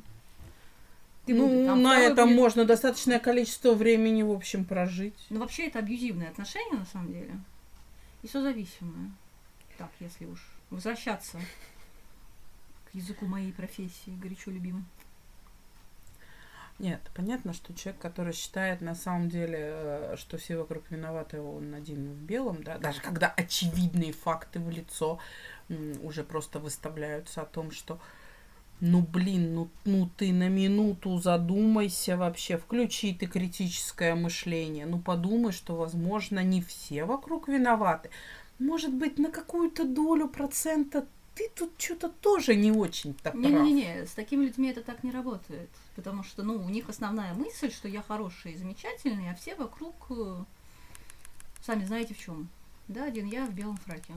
Ты 1.26 1.34
ну, 1.34 1.48
будешь- 1.48 1.66
там 1.66 1.82
на 1.82 1.90
второй 1.90 2.12
это 2.12 2.26
будет- 2.26 2.36
можно 2.36 2.66
достаточное 2.66 3.18
количество 3.18 3.74
времени, 3.74 4.22
в 4.22 4.30
общем, 4.30 4.64
прожить. 4.64 5.18
Ну, 5.32 5.40
вообще, 5.40 5.70
это 5.70 5.80
абьюзивные 5.80 6.30
отношения, 6.30 6.78
на 6.78 6.86
самом 6.86 7.14
деле. 7.14 7.34
И 8.22 8.28
созависимые. 8.28 9.12
Так, 9.80 9.90
если 10.00 10.28
уж 10.28 10.48
возвращаться 10.70 11.40
к 12.92 12.94
языку 12.94 13.26
моей 13.26 13.54
профессии, 13.54 14.12
горячо 14.22 14.52
любимой. 14.52 14.84
Нет, 16.80 17.02
понятно, 17.14 17.54
что 17.54 17.74
человек, 17.74 18.02
который 18.02 18.34
считает 18.34 18.82
на 18.82 18.96
самом 18.96 19.30
деле, 19.30 19.58
э, 19.60 20.16
что 20.18 20.38
все 20.38 20.58
вокруг 20.58 20.90
виноваты, 20.90 21.40
он 21.40 21.74
один 21.74 22.12
в 22.12 22.22
белом, 22.24 22.64
да, 22.64 22.78
даже 22.78 23.02
когда 23.02 23.28
очевидные 23.28 24.14
факты 24.14 24.60
в 24.60 24.70
лицо 24.70 25.20
уже 26.02 26.24
просто 26.24 26.60
выставляются 26.60 27.42
о 27.42 27.46
том, 27.46 27.72
что 27.72 28.00
ну 28.82 29.02
блин, 29.02 29.54
ну, 29.54 29.70
ну 29.86 30.10
ты 30.18 30.34
на 30.34 30.50
минуту 30.50 31.20
задумайся 31.20 32.18
вообще, 32.18 32.58
включи 32.58 33.14
ты 33.14 33.28
критическое 33.28 34.16
мышление, 34.16 34.88
ну 34.88 35.00
подумай, 35.00 35.52
что, 35.52 35.76
возможно, 35.76 36.40
не 36.44 36.62
все 36.64 37.06
вокруг 37.06 37.48
виноваты. 37.48 38.10
Может 38.58 38.94
быть, 38.94 39.20
на 39.20 39.32
какую-то 39.32 39.86
долю 39.86 40.28
процента 40.28 41.06
ты 41.42 41.50
тут 41.56 41.82
что-то 41.82 42.10
тоже 42.10 42.56
не 42.56 42.72
очень-то. 42.72 43.32
Не-не-не, 43.36 44.06
с 44.06 44.12
такими 44.12 44.46
людьми 44.46 44.70
это 44.70 44.82
так 44.82 45.04
не 45.04 45.12
работает. 45.12 45.70
Потому 45.96 46.24
что, 46.24 46.44
ну, 46.44 46.56
у 46.56 46.70
них 46.70 46.90
основная 46.90 47.34
мысль, 47.34 47.72
что 47.72 47.88
я 47.88 48.02
хороший 48.02 48.54
и 48.54 48.58
замечательный, 48.58 49.32
а 49.32 49.36
все 49.36 49.56
вокруг, 49.56 49.96
э, 50.10 50.44
сами 51.62 51.86
знаете 51.86 52.14
в 52.14 52.20
чем. 52.20 52.50
Да, 52.88 53.06
один 53.06 53.26
я 53.26 53.46
в 53.46 53.54
белом 53.54 53.78
фраке. 53.78 54.14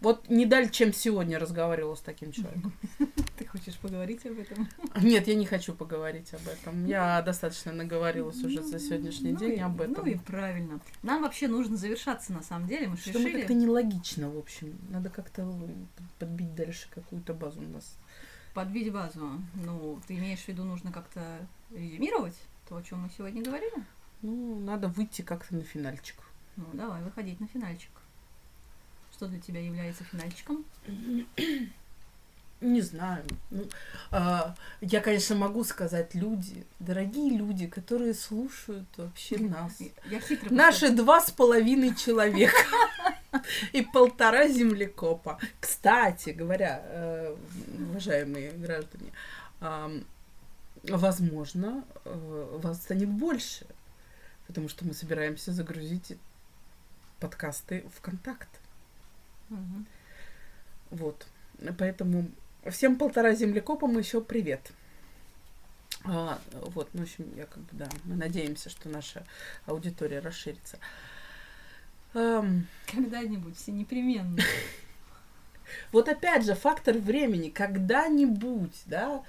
Вот 0.00 0.28
не 0.28 0.46
далее, 0.46 0.70
чем 0.70 0.92
сегодня 0.92 1.38
разговаривала 1.40 1.96
с 1.96 2.00
таким 2.00 2.30
человеком. 2.30 2.72
Ты 3.38 3.44
хочешь 3.46 3.76
поговорить 3.78 4.24
об 4.26 4.38
этом? 4.38 4.68
Нет, 5.02 5.26
я 5.26 5.34
не 5.34 5.44
хочу 5.44 5.74
поговорить 5.74 6.32
об 6.34 6.46
этом. 6.46 6.86
Я 6.86 7.20
достаточно 7.22 7.72
наговорилась 7.72 8.40
уже 8.44 8.62
за 8.62 8.78
сегодняшний 8.78 9.32
Ну 9.32 9.38
день 9.38 9.54
и- 9.54 9.60
об 9.60 9.80
этом. 9.80 10.04
Ну 10.04 10.10
и 10.12 10.16
правильно. 10.16 10.80
Нам 11.02 11.22
вообще 11.22 11.48
нужно 11.48 11.76
завершаться, 11.76 12.32
на 12.32 12.42
самом 12.42 12.68
деле. 12.68 12.86
Мы 12.88 12.96
Что 12.96 13.18
мы 13.18 13.24
решили 13.24 13.38
как-то 13.40 13.54
нелогично, 13.54 14.30
в 14.30 14.38
общем. 14.38 14.78
Надо 14.88 15.10
как-то 15.10 15.52
подбить 16.20 16.54
дальше 16.54 16.88
какую-то 16.94 17.34
базу 17.34 17.60
у 17.60 17.68
нас. 17.68 17.96
подбить 18.54 18.92
базу. 18.92 19.40
Ну, 19.54 20.00
ты 20.06 20.14
имеешь 20.16 20.40
в 20.40 20.48
виду, 20.48 20.62
нужно 20.64 20.92
как-то 20.92 21.20
резюмировать 21.72 22.36
то, 22.68 22.76
о 22.76 22.82
чем 22.82 23.00
мы 23.00 23.10
сегодня 23.16 23.42
говорили? 23.42 23.82
Ну, 24.22 24.58
надо 24.60 24.88
выйти 24.88 25.22
как-то 25.22 25.54
на 25.56 25.62
финальчик. 25.62 26.16
Ну, 26.56 26.64
давай, 26.72 27.02
выходить 27.02 27.40
на 27.40 27.46
финальчик. 27.48 27.90
Что 29.18 29.26
для 29.26 29.40
тебя 29.40 29.60
является 29.60 30.04
финальчиком? 30.04 30.64
Не 32.60 32.80
знаю. 32.80 33.24
Ну, 33.50 33.64
а, 34.12 34.54
я, 34.80 35.00
конечно, 35.00 35.34
могу 35.34 35.64
сказать 35.64 36.14
люди, 36.14 36.64
дорогие 36.78 37.36
люди, 37.36 37.66
которые 37.66 38.14
слушают 38.14 38.86
вообще 38.96 39.38
нас. 39.38 39.76
Я 40.08 40.20
хитро 40.20 40.54
Наши 40.54 40.90
два 40.90 41.20
с 41.20 41.32
половиной 41.32 41.96
человека 41.96 42.62
и 43.72 43.82
полтора 43.82 44.46
землекопа. 44.46 45.40
Кстати 45.58 46.30
говоря, 46.30 46.80
э, 46.84 47.36
уважаемые 47.90 48.52
граждане, 48.52 49.10
возможно, 50.84 51.84
э, 52.04 52.58
вас 52.62 52.76
станет 52.76 53.08
больше, 53.08 53.66
потому 54.46 54.68
что 54.68 54.84
мы 54.84 54.94
собираемся 54.94 55.52
загрузить 55.52 56.16
подкасты 57.18 57.84
ВКонтакт. 57.96 58.57
Мгм. 59.48 59.86
Вот. 60.90 61.26
Поэтому 61.78 62.26
всем 62.70 62.96
полтора 62.96 63.34
землекопам 63.34 63.98
еще 63.98 64.20
привет. 64.20 64.72
А, 66.04 66.38
вот, 66.52 66.88
ну, 66.92 67.00
в 67.00 67.02
общем, 67.04 67.26
я 67.36 67.46
как 67.46 67.58
бы, 67.58 67.68
да, 67.72 67.88
мы 68.04 68.14
надеемся, 68.14 68.70
что 68.70 68.88
наша 68.88 69.24
аудитория 69.66 70.20
расширится. 70.20 70.78
Ам, 72.14 72.66
Когда-нибудь, 72.86 73.56
все 73.56 73.72
непременно. 73.72 74.38
вот 75.92 76.08
опять 76.08 76.44
же, 76.44 76.54
фактор 76.54 76.96
времени, 76.96 77.50
когда-нибудь, 77.50 78.82
да, 78.86 79.22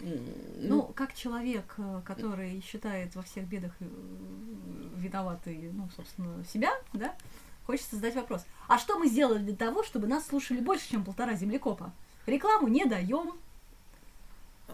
м, 0.00 0.18
Ну, 0.58 0.82
как 0.82 1.14
человек, 1.14 1.74
э, 1.78 2.02
который 2.04 2.60
считает 2.60 3.14
во 3.14 3.22
всех 3.22 3.46
бедах 3.46 3.72
э, 3.80 3.84
виноватой, 4.96 5.70
ну, 5.72 5.88
собственно, 5.96 6.44
себя, 6.44 6.72
да, 6.92 7.14
хочется 7.66 7.96
задать 7.96 8.14
вопрос. 8.14 8.44
А 8.68 8.78
что 8.78 8.98
мы 8.98 9.08
сделали 9.08 9.38
для 9.38 9.54
того, 9.56 9.82
чтобы 9.84 10.06
нас 10.06 10.26
слушали 10.26 10.60
больше, 10.60 10.90
чем 10.90 11.04
полтора 11.04 11.34
землекопа? 11.34 11.92
Рекламу 12.26 12.68
не 12.68 12.84
даем, 12.84 13.32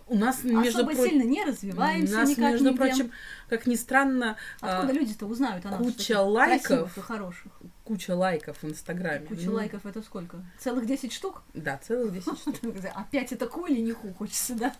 у 0.09 0.17
нас, 0.17 0.43
между 0.43 0.81
особо 0.81 0.95
про- 0.95 1.07
сильно 1.09 1.23
не 1.23 1.45
развиваемся 1.45 2.15
у 2.15 2.17
нас, 2.19 2.29
никак 2.31 2.53
между 2.53 2.75
прочим, 2.75 3.13
как 3.49 3.67
ни 3.67 3.75
странно, 3.77 4.37
Откуда 4.61 4.89
а, 4.89 4.93
люди-то 4.93 5.27
узнают 5.27 5.65
о 5.67 5.71
нас? 5.71 5.79
куча 5.79 6.21
лайков. 6.21 6.97
и 6.97 7.01
хороших. 7.01 7.53
куча 7.85 8.15
лайков 8.17 8.63
в 8.63 8.65
Инстаграме. 8.69 9.27
Куча 9.27 9.43
Ну, 9.47 9.53
лайков 9.55 9.85
это 9.87 10.03
сколько? 10.03 10.43
Целых 10.59 10.87
10 10.87 11.13
штук? 11.13 11.43
Да, 11.55 11.77
целых 11.79 12.13
10 12.13 12.39
штук. 12.57 12.75
Опять 12.95 13.33
это 13.33 13.47
ку 13.47 13.67
или 13.67 13.81
не 13.81 13.93
ку, 13.93 14.13
хочется, 14.15 14.55
да? 14.55 14.75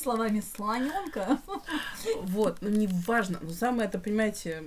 Словами 0.00 0.42
слоненка. 0.54 1.38
Вот, 2.22 2.58
ну 2.60 2.68
не 2.68 2.86
важно. 3.06 3.38
Но 3.42 3.50
самое 3.50 3.88
это, 3.88 3.98
понимаете, 3.98 4.62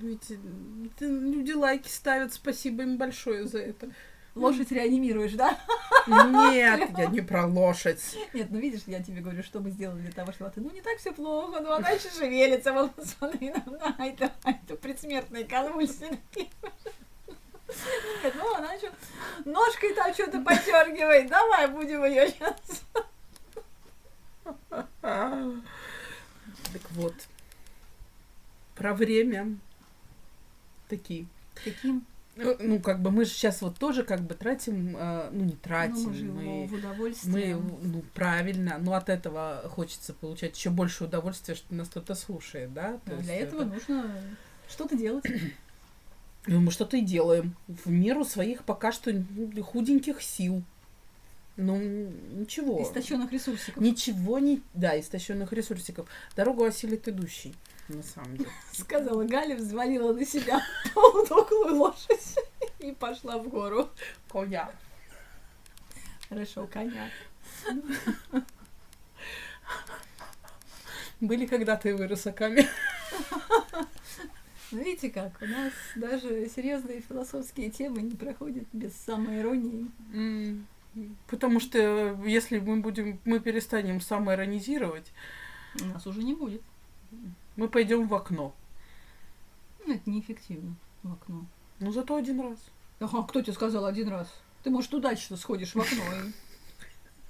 это 0.00 1.04
люди 1.04 1.52
лайки 1.52 1.88
ставят, 1.88 2.32
спасибо 2.32 2.82
им 2.82 2.96
большое 2.96 3.46
за 3.46 3.58
это. 3.58 3.90
Лошадь 4.34 4.70
реанимируешь, 4.70 5.32
да? 5.32 5.58
Нет, 6.06 6.90
я 6.96 7.06
не 7.06 7.20
про 7.20 7.46
лошадь. 7.46 8.00
Нет, 8.32 8.48
ну 8.50 8.58
видишь, 8.58 8.82
я 8.86 9.02
тебе 9.02 9.20
говорю, 9.20 9.42
что 9.42 9.60
мы 9.60 9.70
сделали 9.70 10.00
для 10.00 10.12
того, 10.12 10.32
чтобы 10.32 10.50
ты, 10.50 10.60
ну 10.60 10.70
не 10.70 10.80
так 10.80 10.98
все 10.98 11.12
плохо, 11.12 11.60
но 11.60 11.72
она 11.72 11.90
еще 11.90 12.08
шевелится, 12.10 12.72
вот 12.72 12.94
посмотри 12.94 13.50
на, 13.50 13.64
на 13.66 14.06
это, 14.06 14.32
это 14.44 14.76
предсмертные 14.76 15.44
конвульсии. 15.44 16.18
Нет, 16.36 18.34
ну 18.36 18.54
она 18.54 18.72
еще 18.74 18.92
ножкой 19.44 19.94
там 19.94 20.14
что-то 20.14 20.40
подергивает, 20.40 21.28
давай 21.28 21.68
будем 21.68 22.04
ее 22.04 22.30
сейчас. 22.30 22.84
Так 24.70 24.90
вот, 26.92 27.14
про 28.74 28.94
время 28.94 29.58
такие. 30.88 31.26
Каким? 31.64 32.04
Ну, 32.36 32.56
ну, 32.60 32.78
как 32.78 33.02
бы 33.02 33.10
мы 33.10 33.24
же 33.24 33.32
сейчас 33.32 33.62
вот 33.62 33.78
тоже 33.78 34.04
как 34.04 34.20
бы 34.20 34.34
тратим, 34.34 34.96
э, 34.96 35.28
ну 35.32 35.44
не 35.44 35.56
тратим, 35.56 35.94
ну, 36.04 36.08
мы 36.10 36.14
же 36.14 36.24
мы, 36.24 36.66
в 36.66 36.72
мы, 36.72 36.78
удовольствие. 36.78 37.56
ну 37.56 38.04
правильно, 38.14 38.78
но 38.78 38.94
от 38.94 39.08
этого 39.08 39.64
хочется 39.74 40.14
получать 40.14 40.56
еще 40.56 40.70
больше 40.70 41.04
удовольствия, 41.04 41.56
что 41.56 41.74
нас 41.74 41.88
кто-то 41.88 42.14
слушает, 42.14 42.72
да? 42.72 43.00
То 43.06 43.14
есть 43.14 43.24
для 43.24 43.34
этого 43.34 43.62
это- 43.62 43.70
нужно 43.70 44.22
что-то 44.68 44.96
делать. 44.96 45.24
Ну, 46.46 46.60
мы 46.60 46.70
что-то 46.70 46.96
и 46.96 47.02
делаем. 47.02 47.54
В 47.66 47.90
меру 47.90 48.24
своих 48.24 48.64
пока 48.64 48.92
что 48.92 49.12
ну, 49.12 49.62
худеньких 49.62 50.22
сил. 50.22 50.62
Ну, 51.56 51.76
ничего. 51.76 52.80
Истощенных 52.82 53.32
ресурсиков. 53.32 53.82
Ничего 53.82 54.38
не... 54.38 54.62
Да, 54.74 54.98
истощенных 54.98 55.52
ресурсиков. 55.52 56.08
Дорогу 56.36 56.64
осилит 56.64 57.08
идущий, 57.08 57.54
на 57.88 58.02
самом 58.02 58.36
деле. 58.36 58.50
Сказала 58.72 59.24
Галя, 59.24 59.56
взвалила 59.56 60.12
на 60.12 60.24
себя 60.24 60.60
полудохлую 60.94 61.74
лошадь 61.76 62.36
и 62.78 62.92
пошла 62.92 63.38
в 63.38 63.48
гору. 63.48 63.88
Коня. 64.30 64.70
Хорошо, 66.28 66.66
коня. 66.66 67.08
Были 71.20 71.46
когда-то 71.46 71.88
и 71.88 71.92
вы 71.92 72.06
рысаками. 72.06 72.66
Ну, 74.70 74.84
видите 74.84 75.08
как, 75.08 75.40
у 75.40 75.46
нас 75.46 75.72
даже 75.96 76.46
серьезные 76.54 77.00
философские 77.00 77.70
темы 77.70 78.02
не 78.02 78.14
проходят 78.14 78.64
без 78.72 78.94
самоиронии. 78.94 79.86
М, 80.12 80.66
Потому 81.28 81.58
что 81.60 81.78
если 82.26 82.58
мы 82.58 82.80
будем, 82.80 83.18
мы 83.24 83.40
перестанем 83.40 84.00
самоиронизировать, 84.00 85.12
У 85.80 85.84
нас 85.86 86.06
уже 86.06 86.22
не 86.22 86.34
будет. 86.34 86.60
Мы 87.58 87.68
пойдем 87.68 88.06
в 88.06 88.14
окно. 88.14 88.54
Ну, 89.84 89.94
это 89.94 90.08
неэффективно 90.08 90.76
в 91.02 91.12
окно. 91.12 91.44
Ну, 91.80 91.92
зато 91.92 92.14
один 92.14 92.40
раз. 92.40 92.58
Ага, 93.00 93.24
кто 93.24 93.42
тебе 93.42 93.52
сказал 93.52 93.84
один 93.84 94.08
раз? 94.08 94.32
Ты, 94.62 94.70
может, 94.70 94.94
удачно 94.94 95.36
сходишь 95.36 95.74
в 95.74 95.80
окно 95.80 96.04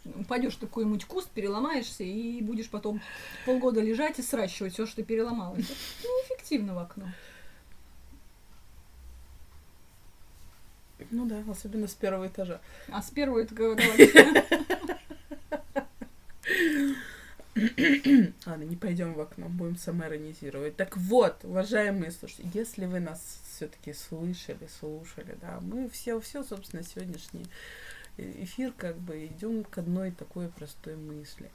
и 0.05 0.21
упадешь 0.21 0.57
в 0.57 0.61
какой-нибудь 0.61 1.07
куст, 1.07 1.31
переломаешься 1.31 2.05
и 2.05 2.43
будешь 2.43 2.69
потом 2.69 3.01
полгода 3.47 3.81
лежать 3.81 4.19
и 4.19 4.23
сращивать 4.23 4.75
все, 4.75 4.85
что 4.85 4.97
ты 4.97 5.03
переломал. 5.03 5.55
Это 5.55 5.63
неэффективно 5.63 6.75
в 6.75 6.79
окно. 6.79 7.07
Ну 11.11 11.25
да, 11.25 11.43
особенно 11.49 11.87
с 11.87 11.95
первого 11.95 12.27
этажа. 12.27 12.61
А 12.89 13.01
с 13.01 13.11
первого 13.11 13.41
это 13.41 13.55
вообще... 13.55 14.45
Ладно, 18.47 18.65
не 18.65 18.77
пойдем 18.77 19.15
в 19.15 19.21
окно, 19.21 19.49
будем 19.49 19.77
самоиронизировать. 19.77 20.77
Так 20.77 20.97
вот, 20.97 21.45
уважаемые 21.45 22.11
слушатели, 22.11 22.49
если 22.55 22.87
вы 22.87 23.01
нас 23.01 23.41
все-таки 23.51 23.93
слышали, 23.93 24.69
слушали, 24.79 25.37
да, 25.41 25.59
мы 25.61 25.89
все, 25.89 26.21
все, 26.21 26.45
собственно, 26.45 26.83
сегодняшний 26.83 27.47
эфир 28.17 28.73
как 28.77 28.97
бы 28.97 29.27
идем 29.27 29.65
к 29.65 29.79
одной 29.79 30.11
такой 30.11 30.49
простой 30.49 30.97
мысли. 30.97 31.51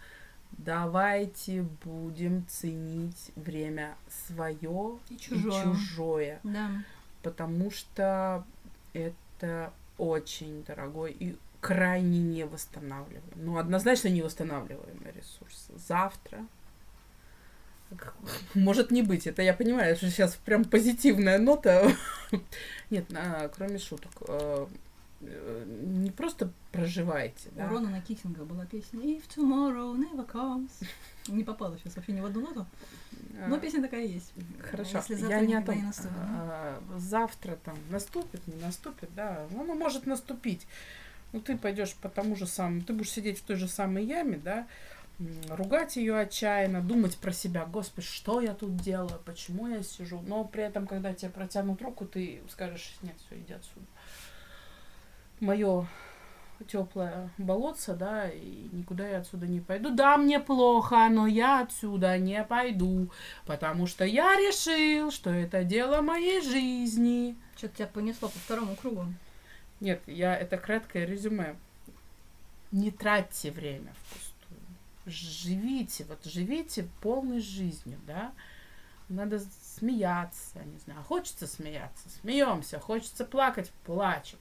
Давайте 0.52 1.64
будем 1.84 2.46
ценить 2.48 3.32
время 3.36 3.96
свое 4.28 5.00
и 5.10 5.18
чужое. 5.18 5.62
И 5.62 5.64
чужое 5.64 6.40
да. 6.44 6.70
Потому 7.24 7.72
что 7.72 8.46
это 8.94 9.74
очень 9.98 10.64
дорогой 10.64 11.16
и 11.20 11.36
крайне 11.64 12.20
невосстанавливаемый. 12.20 13.36
Ну, 13.36 13.58
однозначно 13.58 14.10
невосстанавливаемый 14.10 15.14
ресурс. 15.16 15.70
Завтра 15.88 16.46
может 18.54 18.92
не 18.92 19.02
быть. 19.02 19.28
Это 19.28 19.42
я 19.42 19.54
понимаю, 19.54 19.96
что 19.96 20.10
сейчас 20.10 20.36
прям 20.36 20.66
позитивная 20.66 21.40
нота. 21.40 21.90
Нет, 22.90 23.06
а, 23.16 23.48
кроме 23.48 23.78
шуток. 23.78 24.12
А, 24.28 24.68
э, 25.22 25.66
не 25.68 26.12
просто 26.12 26.52
проживайте. 26.74 27.50
У 27.54 27.56
да? 27.56 27.70
Рона 27.70 28.02
Китинга 28.02 28.44
была 28.44 28.66
песня 28.66 29.00
If 29.00 29.24
tomorrow 29.34 29.96
never 29.96 30.30
comes. 30.30 30.72
Не 31.30 31.46
попала 31.46 31.78
сейчас 31.78 31.96
вообще 31.96 32.12
ни 32.12 32.20
в 32.20 32.26
одну 32.26 32.42
ноту. 32.42 32.66
Но 33.48 33.58
песня 33.58 33.82
такая 33.82 34.06
есть. 34.06 34.34
Хорошо. 34.60 34.98
Если 34.98 35.16
завтра 35.16 35.40
я 35.40 35.46
не 35.46 35.56
о 35.56 35.62
том. 35.62 35.76
Не 35.76 35.84
наступит, 35.84 36.18
а, 36.18 36.82
завтра 36.98 37.58
там 37.64 37.78
наступит, 37.90 38.46
не 38.48 38.60
наступит, 38.62 39.10
да. 39.16 39.48
Оно 39.52 39.76
может 39.76 40.06
наступить. 40.06 40.68
Ну, 41.34 41.42
ты 41.42 41.58
пойдешь 41.58 41.96
по 41.96 42.10
тому 42.10 42.36
же 42.36 42.46
самому, 42.46 42.82
ты 42.82 42.94
будешь 42.94 43.12
сидеть 43.12 43.40
в 43.40 43.44
той 43.44 43.56
же 43.56 43.68
самой 43.68 44.06
яме, 44.06 44.38
да, 44.38 44.68
ругать 45.50 45.96
ее 45.96 46.20
отчаянно, 46.20 46.82
думать 46.82 47.18
про 47.18 47.32
себя, 47.32 47.66
господи, 47.66 48.08
что 48.08 48.40
я 48.40 48.54
тут 48.54 48.78
делаю, 48.78 49.20
почему 49.26 49.68
я 49.68 49.82
сижу, 49.84 50.22
но 50.28 50.44
при 50.44 50.64
этом, 50.64 50.88
когда 50.88 51.14
тебе 51.14 51.32
протянут 51.32 51.82
руку, 51.82 52.06
ты 52.06 52.42
скажешь, 52.50 52.96
нет, 53.02 53.16
все, 53.26 53.40
иди 53.40 53.54
отсюда. 53.54 53.86
Мое 55.40 55.88
теплое 56.68 57.30
болотце, 57.38 57.96
да, 57.96 58.30
и 58.30 58.70
никуда 58.72 59.08
я 59.08 59.18
отсюда 59.18 59.48
не 59.48 59.60
пойду. 59.60 59.90
Да, 59.90 60.18
мне 60.18 60.40
плохо, 60.40 61.10
но 61.10 61.28
я 61.28 61.62
отсюда 61.62 62.18
не 62.18 62.44
пойду, 62.44 63.10
потому 63.46 63.88
что 63.88 64.06
я 64.06 64.36
решил, 64.36 65.12
что 65.12 65.30
это 65.30 65.64
дело 65.64 66.02
моей 66.02 66.42
жизни. 66.42 67.36
Что-то 67.58 67.78
тебя 67.78 67.88
понесло 67.88 68.30
по 68.30 68.38
второму 68.40 68.76
кругу. 68.76 69.06
Нет, 69.84 70.02
я 70.08 70.34
это 70.34 70.58
краткое 70.58 71.06
резюме. 71.06 71.58
Не 72.72 72.90
тратьте 72.90 73.52
время 73.52 73.94
впустую. 74.00 74.62
Живите, 75.06 76.06
вот 76.06 76.24
живите 76.24 76.88
полной 77.02 77.42
жизнью, 77.42 78.00
да. 78.08 78.32
Надо 79.10 79.42
смеяться, 79.62 80.64
не 80.64 80.80
знаю. 80.80 81.04
Хочется 81.04 81.48
смеяться, 81.48 82.08
смеемся. 82.22 82.80
Хочется 82.80 83.26
плакать, 83.26 83.74
плачем. 83.84 84.38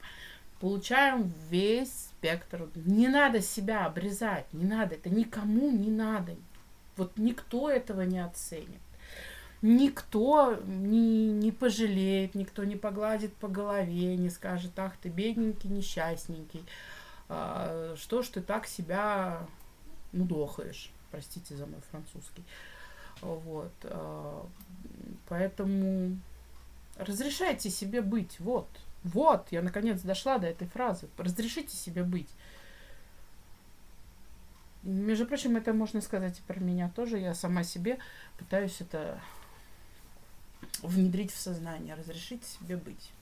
Получаем 0.61 1.33
весь 1.51 1.93
спектр. 1.93 2.69
Не 2.77 3.09
надо 3.09 3.41
себя 3.41 3.87
обрезать, 3.87 4.47
не 4.53 4.65
надо. 4.65 4.95
Это 4.95 5.11
никому 5.11 5.73
не 5.73 5.91
надо. 5.91 6.37
Вот 6.97 7.19
никто 7.19 7.69
этого 7.69 8.03
не 8.03 8.21
оценит 8.21 8.81
никто 9.63 10.57
не, 10.67 11.31
не 11.31 11.53
пожалеет, 11.53 12.35
никто 12.35 12.65
не 12.65 12.77
погладит 12.77 13.35
по 13.37 13.49
голове, 13.49 14.17
не 14.17 14.29
скажет, 14.29 14.79
ах 14.79 14.97
ты 14.97 15.09
бедненький, 15.09 15.71
несчастненький, 15.71 16.65
а, 17.29 17.95
что 17.97 18.23
ж 18.23 18.29
ты 18.29 18.43
так 18.43 18.67
себя 18.67 19.47
мудохаешь, 20.13 20.91
простите 21.11 21.57
за 21.57 21.67
мой 21.67 21.81
французский. 21.91 22.45
Вот. 23.21 23.73
А, 23.85 24.47
поэтому 25.29 26.19
разрешайте 26.97 27.71
себе 27.71 28.03
быть, 28.03 28.41
вот, 28.41 28.69
вот, 29.05 29.47
я 29.51 29.63
наконец 29.63 30.01
дошла 30.03 30.39
до 30.39 30.49
этой 30.49 30.67
фразы, 30.69 31.09
разрешите 31.17 31.77
себе 31.77 32.03
быть. 32.03 32.29
Между 34.83 35.27
прочим, 35.27 35.57
это 35.57 35.73
можно 35.73 36.01
сказать 36.01 36.41
и 36.41 36.43
про 36.43 36.59
меня 36.59 36.91
тоже. 36.95 37.19
Я 37.19 37.35
сама 37.35 37.63
себе 37.63 37.99
пытаюсь 38.37 38.81
это 38.81 39.21
внедрить 40.83 41.33
в 41.33 41.39
сознание, 41.39 41.95
разрешить 41.95 42.45
себе 42.45 42.77
быть. 42.77 43.13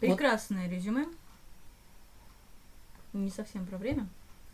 Прекрасное 0.00 0.68
вот. 0.68 0.74
резюме. 0.74 1.06
Не 3.12 3.30
совсем 3.30 3.66
про 3.66 3.78
время. 3.78 4.08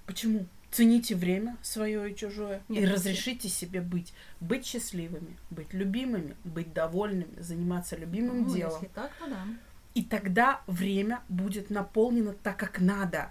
Почему? 0.07 0.47
Цените 0.71 1.15
время 1.15 1.59
свое 1.63 2.11
и 2.11 2.17
чужое 2.17 2.63
Нет, 2.69 2.83
и 2.83 2.87
разрешите 2.87 3.49
себе 3.49 3.83
быть. 3.83 4.15
Быть 4.41 4.65
счастливыми, 4.65 5.37
быть 5.51 5.75
любимыми, 5.75 6.35
быть 6.45 6.73
довольными, 6.73 7.39
заниматься 7.41 7.97
любимым 7.97 8.45
ну, 8.45 8.55
делом. 8.55 8.75
Если 8.81 8.95
так, 8.95 9.13
то 9.19 9.29
да. 9.29 9.47
И 9.95 10.03
тогда 10.03 10.63
время 10.67 11.23
будет 11.29 11.69
наполнено 11.69 12.33
так, 12.33 12.57
как 12.57 12.81
надо, 12.81 13.31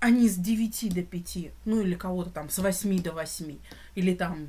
а 0.00 0.10
не 0.10 0.28
с 0.28 0.36
9 0.36 0.92
до 0.92 1.02
5, 1.02 1.38
ну 1.64 1.80
или 1.80 1.94
кого-то 1.94 2.30
там 2.30 2.50
с 2.50 2.58
8 2.58 3.02
до 3.02 3.12
8, 3.12 3.56
или 3.94 4.14
там 4.14 4.48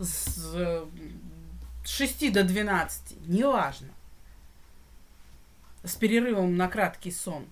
с 0.00 0.86
6 1.84 2.32
до 2.32 2.44
12, 2.44 3.26
неважно. 3.26 3.88
С 5.82 5.94
перерывом 5.96 6.56
на 6.56 6.68
краткий 6.68 7.10
сон. 7.10 7.46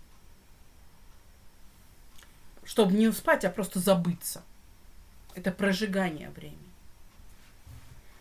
Чтобы 2.64 2.92
не 2.92 3.10
спать, 3.12 3.44
а 3.44 3.50
просто 3.50 3.80
забыться. 3.80 4.42
Это 5.34 5.52
прожигание 5.52 6.30
времени. 6.30 6.58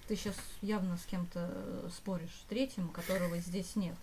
Ты 0.07 0.15
сейчас 0.15 0.35
явно 0.61 0.97
с 0.97 1.05
кем-то 1.05 1.89
споришь, 1.93 2.45
третьим, 2.47 2.87
которого 2.89 3.37
здесь 3.39 3.75
нет. 3.75 3.97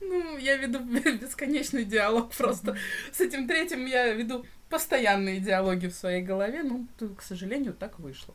Ну, 0.00 0.36
я 0.36 0.56
веду 0.56 0.80
бесконечный 1.20 1.84
диалог 1.84 2.32
просто. 2.32 2.76
С 3.12 3.20
этим 3.20 3.46
третьим 3.46 3.86
я 3.86 4.12
веду 4.12 4.44
постоянные 4.68 5.40
диалоги 5.40 5.86
в 5.86 5.94
своей 5.94 6.22
голове. 6.22 6.62
Ну, 6.62 6.86
к 7.16 7.22
сожалению, 7.22 7.74
так 7.74 7.98
вышло. 7.98 8.34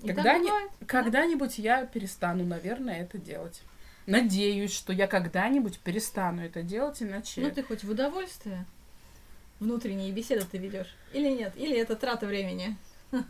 Когда-ни... 0.00 0.50
Когда-нибудь 0.86 1.58
я 1.58 1.86
перестану, 1.86 2.44
наверное, 2.44 3.02
это 3.02 3.18
делать. 3.18 3.62
Надеюсь, 4.06 4.74
что 4.74 4.92
я 4.92 5.06
когда-нибудь 5.06 5.78
перестану 5.80 6.44
это 6.44 6.62
делать, 6.62 7.02
иначе... 7.02 7.40
Ну, 7.40 7.50
ты 7.50 7.62
хоть 7.62 7.84
в 7.84 7.90
удовольствие 7.90 8.66
внутренние 9.60 10.12
беседы 10.12 10.44
ты 10.44 10.58
ведешь? 10.58 10.94
Или 11.12 11.30
нет? 11.30 11.56
Или 11.56 11.76
это 11.76 11.96
трата 11.96 12.26
времени? 12.26 12.76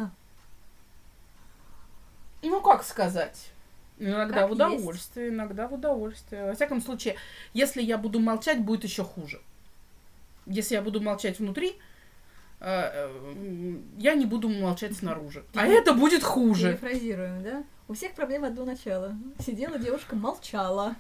Ну, 2.47 2.61
как 2.61 2.85
сказать? 2.85 3.53
Иногда 3.99 4.41
как 4.41 4.49
в 4.51 4.53
удовольствие, 4.53 5.27
есть. 5.27 5.37
иногда 5.37 5.69
в 5.69 5.75
удовольствие. 5.75 6.47
Во 6.47 6.55
всяком 6.55 6.81
случае, 6.81 7.17
если 7.53 7.81
я 7.81 7.97
буду 7.97 8.19
молчать, 8.19 8.61
будет 8.61 8.85
еще 8.85 9.05
хуже. 9.05 9.41
Если 10.47 10.75
я 10.75 10.83
буду 10.83 11.01
молчать 11.01 11.39
внутри, 11.39 11.77
э, 12.61 12.65
э, 12.67 13.77
я 13.99 14.15
не 14.15 14.27
буду 14.27 14.49
молчать 14.49 14.97
снаружи. 14.97 15.45
А 15.55 15.67
это 15.67 15.95
будет 15.95 16.23
хуже. 16.23 16.73
Перефразируем, 16.73 17.43
да? 17.43 17.65
У 17.87 17.95
всех 17.95 18.15
проблем 18.15 18.45
одно 18.45 18.65
начало. 18.65 19.17
Сидела 19.39 19.79
девушка, 19.79 20.17
молчала. 20.17 20.97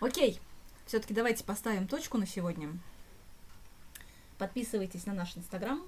Окей. 0.00 0.40
Все-таки 0.86 1.14
давайте 1.14 1.44
поставим 1.44 1.86
точку 1.86 2.16
на 2.18 2.26
сегодня. 2.26 2.68
Подписывайтесь 4.38 5.06
на 5.06 5.14
наш 5.14 5.36
инстаграм. 5.36 5.82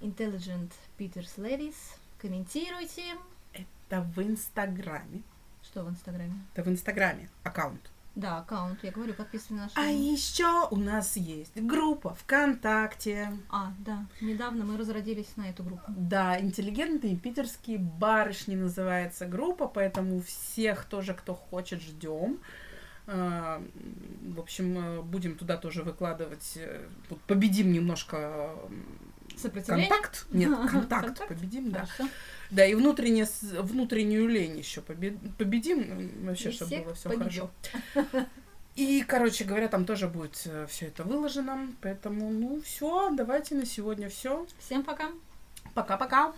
Intelligent 0.00 0.70
Peters 0.98 1.36
Levis. 1.36 1.76
Комментируйте. 2.18 3.02
Это 3.88 4.02
в 4.02 4.22
инстаграме. 4.22 5.22
Что 5.62 5.82
в 5.82 5.88
инстаграме? 5.88 6.34
Это 6.54 6.62
в 6.62 6.68
инстаграме 6.68 7.30
аккаунт. 7.42 7.90
Да, 8.14 8.38
аккаунт, 8.38 8.82
я 8.82 8.90
говорю, 8.90 9.14
подписывайтесь 9.14 9.50
на 9.50 9.56
наш. 9.62 9.72
А 9.76 9.90
еще 9.90 10.68
у 10.70 10.76
нас 10.76 11.16
есть 11.16 11.56
группа 11.56 12.14
ВКонтакте. 12.14 13.32
А, 13.48 13.72
да, 13.78 14.06
недавно 14.20 14.64
мы 14.64 14.76
разродились 14.76 15.36
на 15.36 15.48
эту 15.48 15.62
группу. 15.62 15.84
Да, 15.88 16.38
интеллигентные 16.38 17.16
питерские 17.16 17.78
барышни 17.78 18.56
называется 18.56 19.24
группа, 19.24 19.68
поэтому 19.68 20.20
всех 20.20 20.84
тоже, 20.84 21.14
кто 21.14 21.34
хочет, 21.34 21.80
ждем. 21.80 22.40
А, 23.06 23.62
в 24.34 24.40
общем, 24.40 24.78
э, 24.78 25.02
будем 25.02 25.36
туда 25.36 25.56
тоже 25.56 25.82
выкладывать. 25.82 26.54
Э, 26.56 26.86
победим 27.26 27.72
немножко 27.72 28.52
контакт. 29.66 30.26
Нет, 30.30 30.50
контакт, 30.70 31.26
победим, 31.28 31.70
да. 31.70 31.86
Да, 32.50 32.64
и 32.64 32.74
внутренне, 32.74 33.26
внутреннюю 33.42 34.28
лень 34.28 34.58
еще 34.58 34.80
победим, 34.80 36.24
вообще, 36.24 36.50
чтобы 36.50 36.78
было 36.78 36.94
все 36.94 37.08
хорошо. 37.10 37.50
И, 38.78 39.02
короче 39.02 39.42
говоря, 39.42 39.66
там 39.66 39.84
тоже 39.84 40.06
будет 40.06 40.40
э, 40.46 40.66
все 40.68 40.86
это 40.86 41.02
выложено. 41.02 41.66
Поэтому, 41.82 42.30
ну, 42.30 42.62
все, 42.62 43.10
давайте 43.10 43.56
на 43.56 43.66
сегодня 43.66 44.08
все. 44.08 44.46
Всем 44.60 44.84
пока. 44.84 45.10
Пока-пока. 45.74 46.26